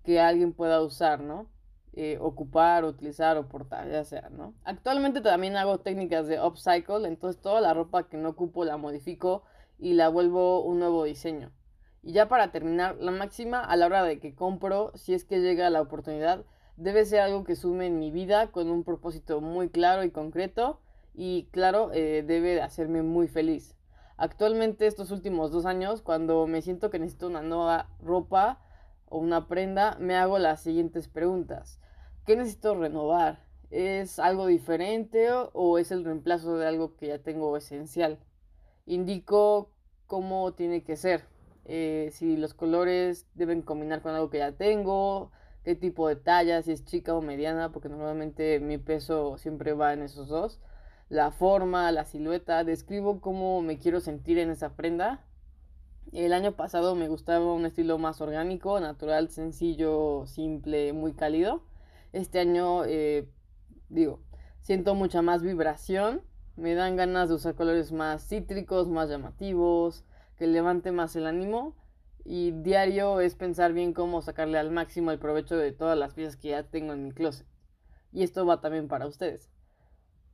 que 0.04 0.20
alguien 0.20 0.54
pueda 0.54 0.82
usar, 0.82 1.22
¿no? 1.22 1.48
Eh, 1.98 2.18
ocupar, 2.20 2.84
utilizar 2.84 3.38
o 3.38 3.48
portar, 3.48 3.90
ya 3.90 4.04
sea, 4.04 4.30
¿no? 4.30 4.54
Actualmente 4.66 5.22
también 5.22 5.56
hago 5.56 5.78
técnicas 5.78 6.28
de 6.28 6.42
upcycle, 6.42 7.08
entonces 7.08 7.42
toda 7.42 7.62
la 7.62 7.74
ropa 7.74 8.10
que 8.10 8.18
no 8.18 8.32
ocupo 8.32 8.66
la 8.66 8.76
modifico 8.76 9.44
y 9.80 9.94
la 9.94 10.10
vuelvo 10.10 10.62
un 10.62 10.80
nuevo 10.80 11.06
diseño. 11.06 11.54
Y 12.04 12.12
ya 12.12 12.28
para 12.28 12.52
terminar, 12.52 12.98
la 13.00 13.12
máxima 13.12 13.64
a 13.64 13.78
la 13.78 13.86
hora 13.86 14.04
de 14.04 14.20
que 14.20 14.36
compro, 14.36 14.92
si 14.96 15.14
es 15.14 15.24
que 15.24 15.40
llega 15.40 15.70
la 15.70 15.82
oportunidad, 15.82 16.44
debe 16.76 17.06
ser 17.06 17.22
algo 17.22 17.46
que 17.46 17.56
sume 17.56 17.88
en 17.88 17.98
mi 17.98 18.12
vida 18.12 18.52
con 18.52 18.70
un 18.70 18.84
propósito 18.84 19.40
muy 19.40 19.70
claro 19.70 20.04
y 20.04 20.12
concreto 20.12 20.82
y 21.14 21.48
claro, 21.52 21.94
eh, 21.94 22.26
debe 22.28 22.56
de 22.56 22.62
hacerme 22.62 23.04
muy 23.04 23.30
feliz. 23.30 23.74
Actualmente 24.18 24.86
estos 24.86 25.12
últimos 25.12 25.52
dos 25.52 25.66
años, 25.66 26.02
cuando 26.02 26.46
me 26.46 26.62
siento 26.62 26.90
que 26.90 27.00
necesito 27.00 27.28
una 27.28 27.42
nueva 27.42 27.88
ropa 28.04 28.60
o 29.08 29.18
una 29.18 29.48
prenda, 29.48 29.96
me 30.02 30.18
hago 30.18 30.40
las 30.40 30.62
siguientes 30.62 31.08
preguntas. 31.08 31.80
¿Qué 32.26 32.36
necesito 32.36 32.74
renovar? 32.74 33.46
¿Es 33.70 34.18
algo 34.18 34.48
diferente 34.48 35.28
o 35.54 35.78
es 35.78 35.92
el 35.92 36.04
reemplazo 36.04 36.58
de 36.58 36.66
algo 36.66 36.96
que 36.96 37.08
ya 37.08 37.20
tengo 37.20 37.56
esencial? 37.56 38.18
Indico 38.88 39.70
cómo 40.08 40.52
tiene 40.54 40.84
que 40.84 40.96
ser. 40.96 41.26
Eh, 41.66 42.10
si 42.14 42.36
los 42.36 42.56
colores 42.56 43.28
deben 43.36 43.62
combinar 43.62 44.02
con 44.02 44.16
algo 44.16 44.32
que 44.32 44.40
ya 44.40 44.54
tengo, 44.54 45.32
qué 45.64 45.76
tipo 45.76 46.08
de 46.08 46.16
talla, 46.16 46.64
si 46.64 46.72
es 46.72 46.84
chica 46.84 47.14
o 47.14 47.22
mediana, 47.22 47.72
porque 47.72 47.90
normalmente 47.90 48.60
mi 48.60 48.80
peso 48.80 49.38
siempre 49.38 49.74
va 49.74 49.94
en 49.94 50.02
esos 50.02 50.28
dos. 50.28 50.60
La 51.10 51.30
forma, 51.30 51.92
la 51.92 52.06
silueta, 52.06 52.64
describo 52.64 53.22
cómo 53.22 53.62
me 53.62 53.78
quiero 53.78 54.00
sentir 54.00 54.40
en 54.40 54.50
esa 54.50 54.76
prenda. 54.76 55.24
El 56.12 56.34
año 56.34 56.54
pasado 56.54 56.96
me 56.96 57.08
gustaba 57.08 57.54
un 57.54 57.68
estilo 57.68 58.00
más 58.00 58.20
orgánico, 58.20 58.80
natural, 58.80 59.30
sencillo, 59.30 60.26
simple, 60.26 60.92
muy 60.92 61.14
cálido 61.14 61.62
este 62.16 62.40
año, 62.40 62.86
eh, 62.86 63.30
digo, 63.90 64.22
siento 64.62 64.96
mucha 64.96 65.22
más 65.22 65.44
vibración, 65.44 66.22
me 66.56 66.74
dan 66.74 66.96
ganas 66.96 67.30
de 67.30 67.36
usar 67.36 67.56
colores 67.56 67.92
más 67.92 68.28
cítricos, 68.28 68.88
más 68.88 69.10
llamativos, 69.10 70.06
que 70.38 70.48
levante 70.48 70.92
más 70.92 71.16
el 71.16 71.28
ánimo. 71.28 71.76
Y 72.24 72.52
diario 72.52 73.20
es 73.20 73.36
pensar 73.36 73.74
bien 73.74 73.94
cómo 73.94 74.22
sacarle 74.22 74.58
al 74.58 74.72
máximo 74.72 75.12
el 75.12 75.20
provecho 75.20 75.58
de 75.58 75.72
todas 75.74 75.98
las 75.98 76.14
piezas 76.14 76.38
que 76.38 76.50
ya 76.50 76.64
tengo 76.64 76.94
en 76.94 77.04
mi 77.04 77.12
closet. 77.12 77.46
Y 78.12 78.24
esto 78.24 78.46
va 78.46 78.62
también 78.62 78.88
para 78.88 79.06
ustedes. 79.06 79.52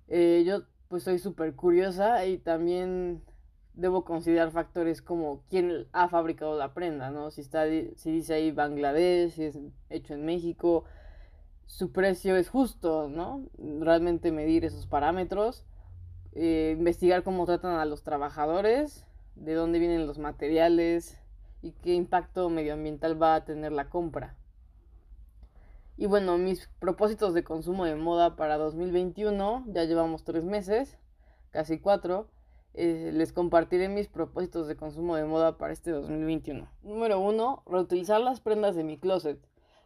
Eh, 0.08 0.44
yo 0.46 0.64
pues 0.88 1.04
soy 1.04 1.20
súper 1.20 1.56
curiosa 1.56 2.26
y 2.26 2.38
también 2.38 3.24
debo 3.74 4.06
considerar 4.06 4.52
factores 4.52 5.02
como 5.02 5.44
quién 5.50 5.88
ha 5.92 6.08
fabricado 6.10 6.58
la 6.58 6.74
prenda, 6.74 7.10
¿no? 7.10 7.32
Si, 7.32 7.42
está, 7.42 7.66
si 7.96 8.12
dice 8.12 8.36
ahí 8.36 8.52
Bangladesh, 8.52 9.32
si 9.32 9.46
es 9.46 9.58
hecho 9.90 10.14
en 10.14 10.26
México, 10.26 10.86
su 11.72 11.94
precio 11.94 12.36
es 12.36 12.50
justo, 12.50 13.08
¿no? 13.08 13.46
Realmente 13.58 14.34
medir 14.34 14.66
esos 14.66 14.88
parámetros, 14.88 15.64
eh, 16.34 16.76
investigar 16.78 17.24
cómo 17.24 17.46
tratan 17.46 17.78
a 17.78 17.86
los 17.86 18.04
trabajadores, 18.04 19.06
de 19.36 19.54
dónde 19.54 19.80
vienen 19.80 20.06
los 20.06 20.20
materiales 20.20 21.18
y 21.62 21.72
qué 21.72 21.94
impacto 21.94 22.50
medioambiental 22.50 23.20
va 23.20 23.36
a 23.36 23.46
tener 23.46 23.72
la 23.72 23.90
compra. 23.90 24.36
Y 25.96 26.08
bueno, 26.08 26.38
mis 26.38 26.68
propósitos 26.80 27.34
de 27.34 27.46
consumo 27.46 27.86
de 27.86 27.96
moda 27.96 28.36
para 28.36 28.58
2021, 28.58 29.64
ya 29.68 29.86
llevamos 29.86 30.26
tres 30.26 30.44
meses, 30.44 31.00
casi 31.52 31.80
cuatro. 31.80 32.28
Eh, 32.74 33.12
les 33.14 33.32
compartiré 33.32 33.88
mis 33.88 34.10
propósitos 34.10 34.68
de 34.68 34.76
consumo 34.76 35.16
de 35.16 35.24
moda 35.24 35.58
para 35.58 35.72
este 35.72 35.92
2021. 35.92 36.68
Número 36.84 37.20
uno, 37.22 37.64
reutilizar 37.66 38.20
las 38.20 38.42
prendas 38.42 38.76
de 38.76 38.84
mi 38.84 38.98
closet 38.98 39.40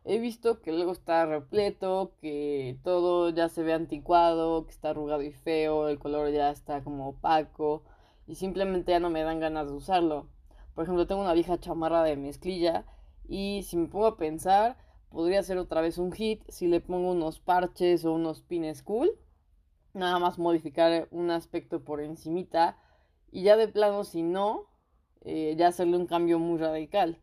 he 0.05 0.19
visto 0.19 0.61
que 0.61 0.71
luego 0.71 0.91
está 0.91 1.25
repleto, 1.25 2.13
que 2.21 2.77
todo 2.83 3.29
ya 3.31 3.49
se 3.49 3.63
ve 3.63 3.73
anticuado, 3.73 4.65
que 4.65 4.71
está 4.71 4.91
arrugado 4.91 5.23
y 5.23 5.31
feo, 5.31 5.89
el 5.89 5.97
color 5.99 6.31
ya 6.31 6.51
está 6.51 6.83
como 6.83 7.09
opaco 7.09 7.83
y 8.27 8.35
simplemente 8.35 8.91
ya 8.91 8.99
no 8.99 9.09
me 9.09 9.23
dan 9.23 9.39
ganas 9.39 9.67
de 9.67 9.73
usarlo. 9.73 10.29
Por 10.75 10.83
ejemplo, 10.83 11.07
tengo 11.07 11.21
una 11.21 11.33
vieja 11.33 11.59
chamarra 11.59 12.03
de 12.03 12.17
mezclilla 12.17 12.85
y 13.27 13.63
si 13.63 13.77
me 13.77 13.87
pongo 13.87 14.05
a 14.05 14.17
pensar, 14.17 14.77
podría 15.09 15.41
ser 15.41 15.57
otra 15.57 15.81
vez 15.81 15.97
un 15.97 16.11
hit 16.11 16.43
si 16.49 16.67
le 16.67 16.81
pongo 16.81 17.11
unos 17.11 17.39
parches 17.39 18.05
o 18.05 18.13
unos 18.13 18.41
pines 18.43 18.83
cool. 18.83 19.11
Nada 19.93 20.19
más 20.19 20.37
modificar 20.37 21.07
un 21.09 21.31
aspecto 21.31 21.83
por 21.83 22.01
encimita 22.01 22.77
y 23.31 23.43
ya 23.43 23.57
de 23.57 23.69
plano 23.69 24.03
si 24.03 24.21
no, 24.21 24.67
eh, 25.21 25.55
ya 25.57 25.69
hacerle 25.69 25.97
un 25.97 26.05
cambio 26.05 26.37
muy 26.37 26.59
radical. 26.59 27.19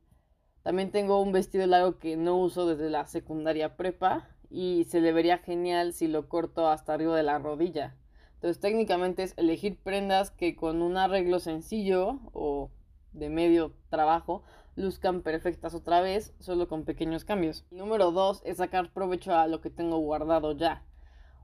También 0.62 0.92
tengo 0.92 1.20
un 1.20 1.32
vestido 1.32 1.66
largo 1.66 1.98
que 1.98 2.16
no 2.16 2.36
uso 2.38 2.66
desde 2.66 2.88
la 2.88 3.06
secundaria 3.06 3.76
prepa 3.76 4.28
y 4.48 4.84
se 4.84 5.00
le 5.00 5.12
vería 5.12 5.38
genial 5.38 5.92
si 5.92 6.06
lo 6.06 6.28
corto 6.28 6.68
hasta 6.68 6.94
arriba 6.94 7.16
de 7.16 7.24
la 7.24 7.38
rodilla. 7.38 7.96
Entonces 8.34 8.60
técnicamente 8.60 9.24
es 9.24 9.34
elegir 9.36 9.78
prendas 9.82 10.30
que 10.30 10.54
con 10.54 10.82
un 10.82 10.96
arreglo 10.96 11.40
sencillo 11.40 12.20
o 12.32 12.70
de 13.12 13.28
medio 13.28 13.72
trabajo 13.88 14.42
luzcan 14.74 15.22
perfectas 15.22 15.74
otra 15.74 16.00
vez, 16.00 16.34
solo 16.38 16.68
con 16.68 16.84
pequeños 16.84 17.24
cambios. 17.24 17.64
número 17.70 18.10
dos 18.10 18.40
es 18.44 18.58
sacar 18.58 18.92
provecho 18.92 19.34
a 19.34 19.46
lo 19.46 19.60
que 19.60 19.70
tengo 19.70 19.98
guardado 19.98 20.56
ya. 20.56 20.84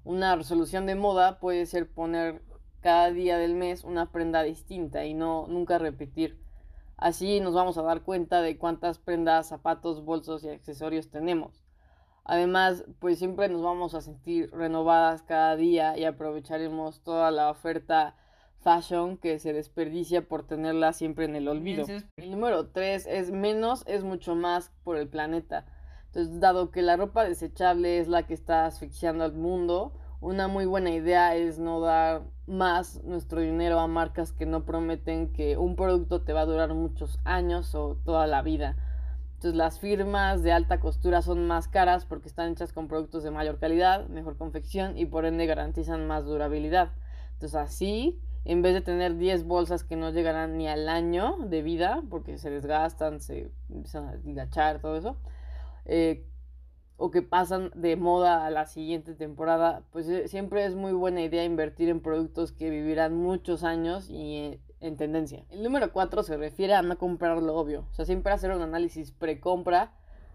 Una 0.04 0.36
resolución 0.36 0.86
de 0.86 0.94
moda 0.94 1.38
puede 1.40 1.66
ser 1.66 1.90
poner 1.90 2.42
cada 2.80 3.10
día 3.10 3.36
del 3.36 3.54
mes 3.54 3.84
una 3.84 4.10
prenda 4.12 4.42
distinta 4.42 5.04
y 5.04 5.12
no 5.12 5.46
nunca 5.48 5.78
repetir 5.78 6.38
Así 6.98 7.38
nos 7.38 7.54
vamos 7.54 7.78
a 7.78 7.82
dar 7.82 8.02
cuenta 8.02 8.42
de 8.42 8.58
cuántas 8.58 8.98
prendas, 8.98 9.48
zapatos, 9.48 10.04
bolsos 10.04 10.42
y 10.42 10.48
accesorios 10.48 11.10
tenemos. 11.10 11.64
Además, 12.24 12.84
pues 12.98 13.18
siempre 13.18 13.48
nos 13.48 13.62
vamos 13.62 13.94
a 13.94 14.00
sentir 14.00 14.50
renovadas 14.50 15.22
cada 15.22 15.54
día 15.56 15.96
y 15.96 16.04
aprovecharemos 16.04 17.00
toda 17.00 17.30
la 17.30 17.50
oferta 17.50 18.16
fashion 18.60 19.16
que 19.16 19.38
se 19.38 19.52
desperdicia 19.52 20.26
por 20.26 20.46
tenerla 20.46 20.92
siempre 20.92 21.24
en 21.24 21.36
el 21.36 21.48
olvido. 21.48 21.86
El 22.16 22.30
número 22.32 22.68
3 22.68 23.06
es 23.06 23.30
menos 23.30 23.84
es 23.86 24.02
mucho 24.02 24.34
más 24.34 24.72
por 24.82 24.96
el 24.96 25.08
planeta. 25.08 25.66
Entonces, 26.06 26.40
dado 26.40 26.72
que 26.72 26.82
la 26.82 26.96
ropa 26.96 27.24
desechable 27.24 27.98
es 27.98 28.08
la 28.08 28.26
que 28.26 28.34
está 28.34 28.66
asfixiando 28.66 29.24
al 29.24 29.34
mundo, 29.34 29.92
una 30.20 30.48
muy 30.48 30.66
buena 30.66 30.90
idea 30.90 31.36
es 31.36 31.58
no 31.58 31.80
dar 31.80 32.22
más 32.46 33.02
nuestro 33.04 33.40
dinero 33.40 33.78
a 33.78 33.86
marcas 33.86 34.32
que 34.32 34.46
no 34.46 34.64
prometen 34.64 35.32
que 35.32 35.56
un 35.56 35.76
producto 35.76 36.22
te 36.22 36.32
va 36.32 36.40
a 36.40 36.46
durar 36.46 36.74
muchos 36.74 37.20
años 37.24 37.74
o 37.74 37.96
toda 38.04 38.26
la 38.26 38.42
vida. 38.42 38.76
Entonces 39.34 39.56
las 39.56 39.78
firmas 39.78 40.42
de 40.42 40.50
alta 40.50 40.80
costura 40.80 41.22
son 41.22 41.46
más 41.46 41.68
caras 41.68 42.04
porque 42.04 42.26
están 42.26 42.50
hechas 42.50 42.72
con 42.72 42.88
productos 42.88 43.22
de 43.22 43.30
mayor 43.30 43.60
calidad, 43.60 44.08
mejor 44.08 44.36
confección 44.36 44.98
y 44.98 45.06
por 45.06 45.24
ende 45.24 45.46
garantizan 45.46 46.08
más 46.08 46.24
durabilidad. 46.24 46.90
Entonces 47.34 47.54
así, 47.54 48.18
en 48.44 48.62
vez 48.62 48.74
de 48.74 48.80
tener 48.80 49.16
10 49.16 49.44
bolsas 49.44 49.84
que 49.84 49.94
no 49.94 50.10
llegarán 50.10 50.58
ni 50.58 50.66
al 50.66 50.88
año 50.88 51.36
de 51.38 51.62
vida 51.62 52.02
porque 52.10 52.38
se 52.38 52.50
desgastan, 52.50 53.20
se 53.20 53.52
empiezan 53.68 54.08
a 54.08 54.78
todo 54.80 54.96
eso, 54.96 55.16
eh, 55.84 56.26
o 56.98 57.12
que 57.12 57.22
pasan 57.22 57.70
de 57.74 57.96
moda 57.96 58.44
a 58.44 58.50
la 58.50 58.66
siguiente 58.66 59.14
temporada, 59.14 59.82
pues 59.92 60.08
eh, 60.08 60.26
siempre 60.26 60.66
es 60.66 60.74
muy 60.74 60.92
buena 60.92 61.22
idea 61.22 61.44
invertir 61.44 61.88
en 61.88 62.00
productos 62.00 62.50
que 62.52 62.68
vivirán 62.68 63.16
muchos 63.16 63.62
años 63.62 64.10
y 64.10 64.36
eh, 64.36 64.60
en 64.80 64.96
tendencia. 64.96 65.44
El 65.50 65.62
número 65.62 65.92
4 65.92 66.24
se 66.24 66.36
refiere 66.36 66.74
a 66.74 66.82
no 66.82 66.98
comprar 66.98 67.40
lo 67.40 67.56
obvio, 67.56 67.86
o 67.90 67.94
sea, 67.94 68.04
siempre 68.04 68.32
hacer 68.32 68.50
un 68.50 68.62
análisis 68.62 69.12
pre-compra 69.12 69.92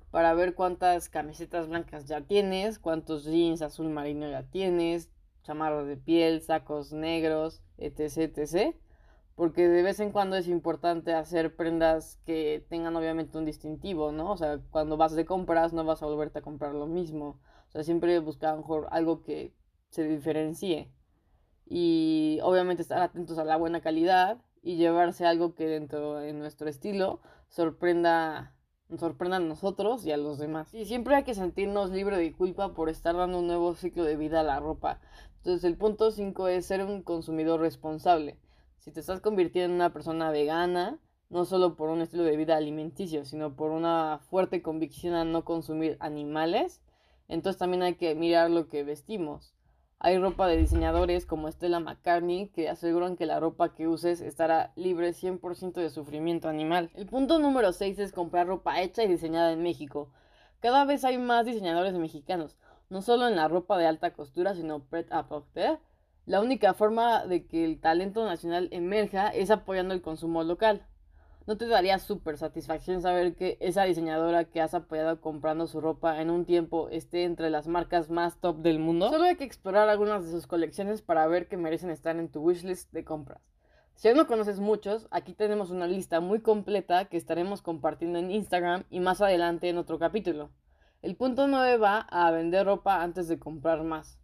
para 0.10 0.34
ver 0.34 0.56
cuántas 0.56 1.10
camisetas 1.10 1.68
blancas 1.68 2.06
ya 2.06 2.22
tienes, 2.22 2.80
cuántos 2.80 3.26
jeans 3.26 3.62
azul 3.62 3.90
marino 3.90 4.30
ya 4.30 4.44
tienes, 4.44 5.10
chamarras 5.44 5.86
de 5.86 5.98
piel, 5.98 6.42
sacos 6.42 6.94
negros, 6.94 7.62
etc, 7.78 8.38
etc 8.38 8.76
porque 9.36 9.68
de 9.68 9.82
vez 9.82 10.00
en 10.00 10.12
cuando 10.12 10.36
es 10.36 10.48
importante 10.48 11.14
hacer 11.14 11.56
prendas 11.56 12.20
que 12.26 12.66
tengan 12.70 12.96
obviamente 12.96 13.38
un 13.38 13.46
distintivo, 13.46 14.12
¿no? 14.12 14.32
O 14.32 14.38
sea, 14.38 14.60
cuando 14.70 14.98
vas 14.98 15.16
de 15.16 15.26
compras 15.26 15.74
no 15.74 15.84
vas 15.84 16.04
a 16.04 16.06
volverte 16.06 16.40
a 16.40 16.44
comprar 16.44 16.74
lo 16.74 16.88
mismo. 16.88 17.40
O 17.70 17.72
sea, 17.72 17.84
siempre 17.84 18.20
buscar 18.20 18.58
mejor 18.58 18.88
algo 18.92 19.24
que 19.24 19.54
se 19.90 20.04
diferencie. 20.04 20.92
Y 21.66 22.40
obviamente 22.44 22.82
estar 22.82 23.02
atentos 23.02 23.38
a 23.40 23.46
la 23.46 23.58
buena 23.58 23.82
calidad 23.82 24.42
y 24.62 24.76
llevarse 24.78 25.26
algo 25.26 25.56
que 25.56 25.68
dentro 25.68 26.16
de 26.16 26.34
nuestro 26.34 26.70
estilo 26.70 27.20
sorprenda 27.50 28.54
sorprenda 28.98 29.38
a 29.38 29.40
nosotros 29.40 30.06
y 30.06 30.12
a 30.12 30.18
los 30.18 30.38
demás. 30.38 30.74
Y 30.74 30.86
siempre 30.86 31.16
hay 31.16 31.24
que 31.24 31.34
sentirnos 31.34 31.92
libre 31.92 32.18
de 32.18 32.34
culpa 32.34 32.74
por 32.74 32.90
estar 32.90 33.16
dando 33.16 33.40
un 33.40 33.48
nuevo 33.48 33.74
ciclo 33.76 34.04
de 34.04 34.18
vida 34.18 34.42
a 34.42 34.44
la 34.44 34.60
ropa. 34.60 35.00
Entonces 35.38 35.64
el 35.64 35.78
punto 35.78 36.12
5 36.12 36.48
es 36.48 36.66
ser 36.66 36.84
un 36.84 37.02
consumidor 37.02 37.60
responsable. 37.60 38.38
Si 38.84 38.92
te 38.92 39.00
estás 39.00 39.22
convirtiendo 39.22 39.68
en 39.68 39.76
una 39.76 39.94
persona 39.94 40.30
vegana, 40.30 41.00
no 41.30 41.46
solo 41.46 41.78
por 41.78 41.88
un 41.88 42.02
estilo 42.02 42.24
de 42.24 42.36
vida 42.36 42.58
alimenticio, 42.58 43.24
sino 43.24 43.56
por 43.56 43.72
una 43.72 44.20
fuerte 44.30 44.62
convicción 44.62 45.14
a 45.14 45.24
no 45.24 45.46
consumir 45.46 45.96
animales, 46.02 46.82
entonces 47.30 47.58
también 47.58 47.82
hay 47.82 47.96
que 47.96 48.14
mirar 48.14 48.52
lo 48.52 48.68
que 48.68 48.84
vestimos. 48.84 49.56
Hay 50.00 50.18
ropa 50.18 50.48
de 50.48 50.58
diseñadores 50.58 51.26
como 51.26 51.50
Stella 51.50 51.80
McCartney 51.80 52.50
que 52.50 52.68
aseguran 52.68 53.16
que 53.16 53.26
la 53.26 53.40
ropa 53.40 53.74
que 53.74 53.88
uses 53.88 54.20
estará 54.20 54.74
libre 54.76 55.14
100% 55.14 55.76
de 55.76 55.90
sufrimiento 55.90 56.50
animal. 56.50 56.92
El 56.94 57.06
punto 57.06 57.40
número 57.40 57.72
6 57.72 58.00
es 58.00 58.12
comprar 58.12 58.48
ropa 58.48 58.82
hecha 58.82 59.02
y 59.06 59.08
diseñada 59.08 59.54
en 59.54 59.64
México. 59.64 60.10
Cada 60.60 60.84
vez 60.84 61.06
hay 61.06 61.18
más 61.18 61.46
diseñadores 61.46 61.94
mexicanos, 61.94 62.58
no 62.90 63.02
solo 63.02 63.30
en 63.30 63.38
la 63.38 63.48
ropa 63.48 63.78
de 63.78 63.88
alta 63.88 64.12
costura, 64.12 64.56
sino 64.56 64.84
pret 64.84 65.10
à 65.10 65.30
porter. 65.30 65.80
La 66.26 66.40
única 66.40 66.74
forma 66.74 67.26
de 67.26 67.46
que 67.46 67.66
el 67.66 67.82
talento 67.82 68.24
nacional 68.24 68.70
emerja 68.72 69.28
es 69.28 69.52
apoyando 69.52 69.94
el 69.94 70.02
consumo 70.02 70.46
local. 70.46 70.88
¿No 71.46 71.58
te 71.58 71.68
daría 71.68 72.00
súper 72.00 72.38
satisfacción 72.38 73.02
saber 73.02 73.36
que 73.36 73.58
esa 73.60 73.84
diseñadora 73.84 74.46
que 74.46 74.62
has 74.62 74.74
apoyado 74.74 75.20
comprando 75.20 75.68
su 75.68 75.82
ropa 75.82 76.22
en 76.22 76.30
un 76.30 76.46
tiempo 76.46 76.88
esté 76.88 77.26
entre 77.26 77.50
las 77.50 77.68
marcas 77.68 78.10
más 78.10 78.40
top 78.40 78.60
del 78.60 78.80
mundo? 78.80 79.10
Solo 79.10 79.26
hay 79.26 79.36
que 79.36 79.44
explorar 79.44 79.90
algunas 79.90 80.24
de 80.24 80.32
sus 80.32 80.48
colecciones 80.48 81.02
para 81.02 81.28
ver 81.28 81.50
que 81.50 81.58
merecen 81.58 81.90
estar 81.90 82.16
en 82.16 82.30
tu 82.30 82.40
wishlist 82.40 82.94
de 82.94 83.04
compras. 83.04 83.42
Si 83.96 84.08
aún 84.08 84.16
no 84.16 84.26
conoces 84.26 84.62
muchos, 84.62 85.10
aquí 85.12 85.34
tenemos 85.34 85.72
una 85.72 85.88
lista 85.88 86.22
muy 86.22 86.40
completa 86.40 87.04
que 87.06 87.18
estaremos 87.18 87.62
compartiendo 87.62 88.18
en 88.18 88.32
Instagram 88.32 88.86
y 88.90 89.02
más 89.02 89.20
adelante 89.20 89.68
en 89.68 89.78
otro 89.78 90.00
capítulo. 90.00 90.52
El 91.02 91.18
punto 91.18 91.50
9 91.50 91.76
va 91.76 92.00
a 92.00 92.32
vender 92.32 92.66
ropa 92.66 93.04
antes 93.04 93.28
de 93.28 93.38
comprar 93.38 93.84
más. 93.84 94.23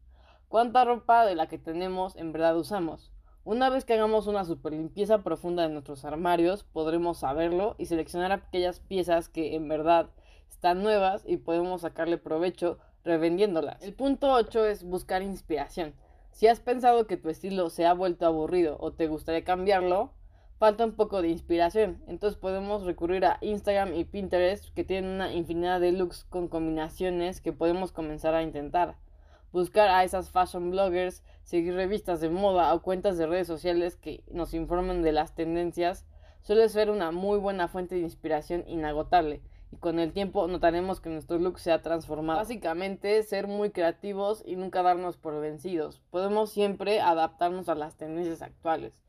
¿Cuánta 0.49 0.83
ropa 0.83 1.27
de 1.27 1.35
la 1.35 1.47
que 1.47 1.59
tenemos 1.59 2.15
en 2.15 2.31
verdad 2.31 2.57
usamos? 2.57 3.11
Una 3.43 3.69
vez 3.69 3.85
que 3.85 3.93
hagamos 3.93 4.25
una 4.25 4.45
super 4.45 4.73
limpieza 4.73 5.19
profunda 5.19 5.61
de 5.61 5.69
nuestros 5.69 6.05
armarios, 6.05 6.63
podremos 6.63 7.19
saberlo 7.19 7.75
y 7.77 7.85
seleccionar 7.85 8.31
aquellas 8.31 8.79
piezas 8.79 9.29
que 9.29 9.53
en 9.55 9.67
verdad 9.67 10.09
están 10.49 10.81
nuevas 10.81 11.21
y 11.27 11.37
podemos 11.37 11.81
sacarle 11.81 12.17
provecho 12.17 12.79
revendiéndolas. 13.03 13.79
El 13.83 13.93
punto 13.93 14.33
8 14.33 14.65
es 14.65 14.83
buscar 14.83 15.21
inspiración. 15.21 15.93
Si 16.31 16.47
has 16.47 16.59
pensado 16.59 17.05
que 17.05 17.17
tu 17.17 17.29
estilo 17.29 17.69
se 17.69 17.85
ha 17.85 17.93
vuelto 17.93 18.25
aburrido 18.25 18.77
o 18.79 18.91
te 18.91 19.05
gustaría 19.05 19.43
cambiarlo, 19.43 20.13
falta 20.57 20.83
un 20.83 20.93
poco 20.93 21.21
de 21.21 21.29
inspiración. 21.29 22.01
Entonces 22.07 22.39
podemos 22.39 22.85
recurrir 22.85 23.23
a 23.23 23.37
Instagram 23.41 23.93
y 23.93 24.03
Pinterest 24.03 24.73
que 24.73 24.83
tienen 24.83 25.11
una 25.11 25.31
infinidad 25.31 25.79
de 25.79 25.91
looks 25.91 26.23
con 26.23 26.47
combinaciones 26.47 27.39
que 27.39 27.53
podemos 27.53 27.91
comenzar 27.91 28.33
a 28.33 28.41
intentar 28.41 28.95
buscar 29.51 29.89
a 29.89 30.03
esas 30.03 30.31
fashion 30.31 30.71
bloggers, 30.71 31.23
seguir 31.43 31.73
revistas 31.73 32.21
de 32.21 32.29
moda 32.29 32.73
o 32.73 32.81
cuentas 32.81 33.17
de 33.17 33.27
redes 33.27 33.47
sociales 33.47 33.95
que 33.95 34.23
nos 34.31 34.53
informen 34.53 35.01
de 35.01 35.11
las 35.11 35.33
tendencias, 35.35 36.05
suele 36.41 36.69
ser 36.69 36.89
una 36.89 37.11
muy 37.11 37.39
buena 37.39 37.67
fuente 37.67 37.95
de 37.95 38.01
inspiración 38.01 38.63
inagotable 38.67 39.41
y 39.71 39.77
con 39.77 39.99
el 39.99 40.13
tiempo 40.13 40.47
notaremos 40.47 40.99
que 40.99 41.09
nuestro 41.09 41.37
look 41.37 41.59
se 41.59 41.71
ha 41.71 41.81
transformado. 41.81 42.39
Básicamente, 42.39 43.21
ser 43.23 43.47
muy 43.47 43.69
creativos 43.69 44.43
y 44.45 44.55
nunca 44.55 44.81
darnos 44.81 45.17
por 45.17 45.39
vencidos. 45.39 46.01
Podemos 46.09 46.51
siempre 46.51 47.01
adaptarnos 47.01 47.69
a 47.69 47.75
las 47.75 47.95
tendencias 47.95 48.41
actuales. 48.41 49.03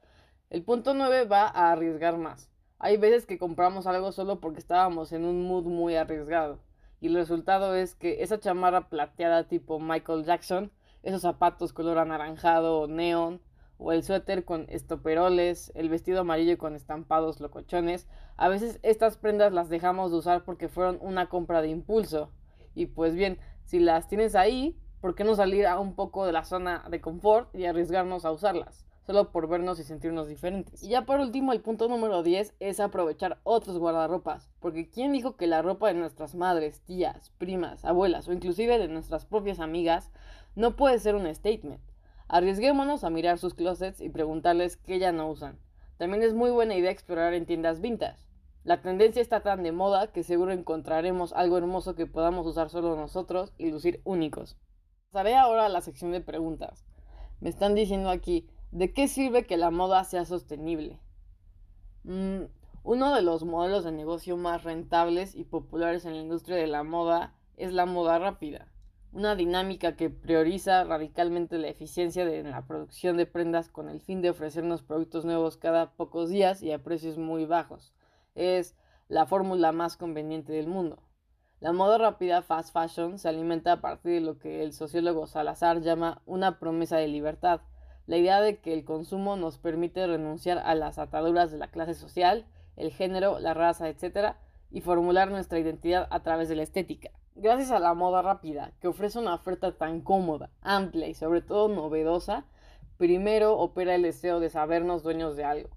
El 0.50 0.62
punto 0.62 0.92
9 0.94 1.24
va 1.24 1.46
a 1.46 1.72
arriesgar 1.72 2.18
más. 2.18 2.50
Hay 2.78 2.96
veces 2.96 3.26
que 3.26 3.38
compramos 3.38 3.86
algo 3.86 4.12
solo 4.12 4.40
porque 4.40 4.58
estábamos 4.58 5.12
en 5.12 5.24
un 5.24 5.46
mood 5.46 5.64
muy 5.64 5.96
arriesgado 5.96 6.58
y 7.00 7.08
el 7.08 7.14
resultado 7.14 7.74
es 7.74 7.94
que 7.94 8.22
esa 8.22 8.38
chamarra 8.38 8.88
plateada 8.88 9.48
tipo 9.48 9.80
Michael 9.80 10.24
Jackson, 10.24 10.70
esos 11.02 11.22
zapatos 11.22 11.72
color 11.72 11.98
anaranjado 11.98 12.80
o 12.80 12.86
neón, 12.86 13.40
o 13.78 13.92
el 13.92 14.02
suéter 14.02 14.44
con 14.44 14.66
estoperoles, 14.68 15.72
el 15.74 15.88
vestido 15.88 16.20
amarillo 16.20 16.58
con 16.58 16.74
estampados 16.74 17.40
locochones, 17.40 18.06
a 18.36 18.48
veces 18.48 18.78
estas 18.82 19.16
prendas 19.16 19.54
las 19.54 19.70
dejamos 19.70 20.10
de 20.10 20.18
usar 20.18 20.44
porque 20.44 20.68
fueron 20.68 20.98
una 21.00 21.30
compra 21.30 21.62
de 21.62 21.68
impulso. 21.68 22.30
Y 22.74 22.86
pues 22.86 23.14
bien, 23.14 23.38
si 23.64 23.78
las 23.78 24.06
tienes 24.06 24.34
ahí, 24.34 24.78
¿por 25.00 25.14
qué 25.14 25.24
no 25.24 25.34
salir 25.34 25.66
a 25.66 25.80
un 25.80 25.94
poco 25.94 26.26
de 26.26 26.32
la 26.32 26.44
zona 26.44 26.84
de 26.90 27.00
confort 27.00 27.54
y 27.54 27.64
arriesgarnos 27.64 28.26
a 28.26 28.32
usarlas? 28.32 28.84
Solo 29.06 29.32
por 29.32 29.48
vernos 29.48 29.78
y 29.78 29.84
sentirnos 29.84 30.28
diferentes. 30.28 30.82
Y 30.82 30.88
ya 30.88 31.06
por 31.06 31.20
último, 31.20 31.52
el 31.52 31.60
punto 31.60 31.88
número 31.88 32.22
10 32.22 32.54
es 32.60 32.80
aprovechar 32.80 33.40
otros 33.44 33.78
guardarropas, 33.78 34.50
porque 34.60 34.88
¿quién 34.88 35.12
dijo 35.12 35.36
que 35.36 35.46
la 35.46 35.62
ropa 35.62 35.88
de 35.88 35.94
nuestras 35.94 36.34
madres, 36.34 36.80
tías, 36.82 37.30
primas, 37.38 37.84
abuelas 37.84 38.28
o 38.28 38.32
inclusive 38.32 38.78
de 38.78 38.88
nuestras 38.88 39.24
propias 39.24 39.60
amigas 39.60 40.10
no 40.54 40.76
puede 40.76 40.98
ser 40.98 41.14
un 41.14 41.32
statement? 41.34 41.80
Arriesguémonos 42.28 43.02
a 43.02 43.10
mirar 43.10 43.38
sus 43.38 43.54
closets 43.54 44.00
y 44.00 44.08
preguntarles 44.08 44.76
qué 44.76 44.98
ya 44.98 45.10
no 45.10 45.28
usan. 45.28 45.58
También 45.96 46.22
es 46.22 46.32
muy 46.32 46.50
buena 46.50 46.76
idea 46.76 46.90
explorar 46.90 47.34
en 47.34 47.44
tiendas 47.44 47.80
vintage. 47.80 48.24
La 48.62 48.82
tendencia 48.82 49.22
está 49.22 49.40
tan 49.40 49.62
de 49.62 49.72
moda 49.72 50.12
que 50.12 50.22
seguro 50.22 50.52
encontraremos 50.52 51.32
algo 51.32 51.58
hermoso 51.58 51.94
que 51.94 52.06
podamos 52.06 52.46
usar 52.46 52.68
solo 52.68 52.94
nosotros 52.94 53.52
y 53.58 53.70
lucir 53.70 54.00
únicos. 54.04 54.58
Pasaré 55.10 55.34
ahora 55.34 55.66
a 55.66 55.68
la 55.70 55.80
sección 55.80 56.12
de 56.12 56.20
preguntas. 56.20 56.84
Me 57.40 57.48
están 57.48 57.74
diciendo 57.74 58.10
aquí, 58.10 58.48
¿De 58.72 58.92
qué 58.92 59.08
sirve 59.08 59.46
que 59.46 59.56
la 59.56 59.72
moda 59.72 60.04
sea 60.04 60.24
sostenible? 60.24 61.00
Mm, 62.04 62.44
uno 62.84 63.14
de 63.16 63.22
los 63.22 63.44
modelos 63.44 63.82
de 63.82 63.90
negocio 63.90 64.36
más 64.36 64.62
rentables 64.62 65.34
y 65.34 65.42
populares 65.42 66.04
en 66.04 66.14
la 66.14 66.20
industria 66.20 66.56
de 66.56 66.68
la 66.68 66.84
moda 66.84 67.34
es 67.56 67.72
la 67.72 67.84
moda 67.84 68.20
rápida, 68.20 68.68
una 69.12 69.34
dinámica 69.34 69.96
que 69.96 70.08
prioriza 70.08 70.84
radicalmente 70.84 71.58
la 71.58 71.66
eficiencia 71.66 72.24
de 72.24 72.44
la 72.44 72.64
producción 72.64 73.16
de 73.16 73.26
prendas 73.26 73.68
con 73.68 73.88
el 73.88 74.00
fin 74.00 74.22
de 74.22 74.30
ofrecernos 74.30 74.82
productos 74.82 75.24
nuevos 75.24 75.56
cada 75.56 75.90
pocos 75.96 76.30
días 76.30 76.62
y 76.62 76.70
a 76.70 76.84
precios 76.84 77.18
muy 77.18 77.46
bajos. 77.46 77.92
Es 78.36 78.76
la 79.08 79.26
fórmula 79.26 79.72
más 79.72 79.96
conveniente 79.96 80.52
del 80.52 80.68
mundo. 80.68 81.02
La 81.58 81.72
moda 81.72 81.98
rápida, 81.98 82.40
fast 82.42 82.72
fashion, 82.72 83.18
se 83.18 83.28
alimenta 83.28 83.72
a 83.72 83.80
partir 83.80 84.12
de 84.12 84.20
lo 84.20 84.38
que 84.38 84.62
el 84.62 84.72
sociólogo 84.72 85.26
Salazar 85.26 85.80
llama 85.80 86.22
una 86.24 86.60
promesa 86.60 86.98
de 86.98 87.08
libertad, 87.08 87.62
la 88.10 88.16
idea 88.16 88.40
de 88.40 88.58
que 88.58 88.72
el 88.72 88.84
consumo 88.84 89.36
nos 89.36 89.58
permite 89.58 90.04
renunciar 90.04 90.58
a 90.58 90.74
las 90.74 90.98
ataduras 90.98 91.52
de 91.52 91.58
la 91.58 91.68
clase 91.68 91.94
social, 91.94 92.44
el 92.74 92.90
género, 92.90 93.38
la 93.38 93.54
raza, 93.54 93.88
etc., 93.88 94.34
y 94.72 94.80
formular 94.80 95.30
nuestra 95.30 95.60
identidad 95.60 96.08
a 96.10 96.20
través 96.24 96.48
de 96.48 96.56
la 96.56 96.64
estética. 96.64 97.12
Gracias 97.36 97.70
a 97.70 97.78
la 97.78 97.94
moda 97.94 98.20
rápida, 98.20 98.72
que 98.80 98.88
ofrece 98.88 99.20
una 99.20 99.36
oferta 99.36 99.78
tan 99.78 100.00
cómoda, 100.00 100.50
amplia 100.60 101.06
y 101.06 101.14
sobre 101.14 101.40
todo 101.40 101.68
novedosa, 101.68 102.46
primero 102.96 103.56
opera 103.56 103.94
el 103.94 104.02
deseo 104.02 104.40
de 104.40 104.50
sabernos 104.50 105.04
dueños 105.04 105.36
de 105.36 105.44
algo, 105.44 105.68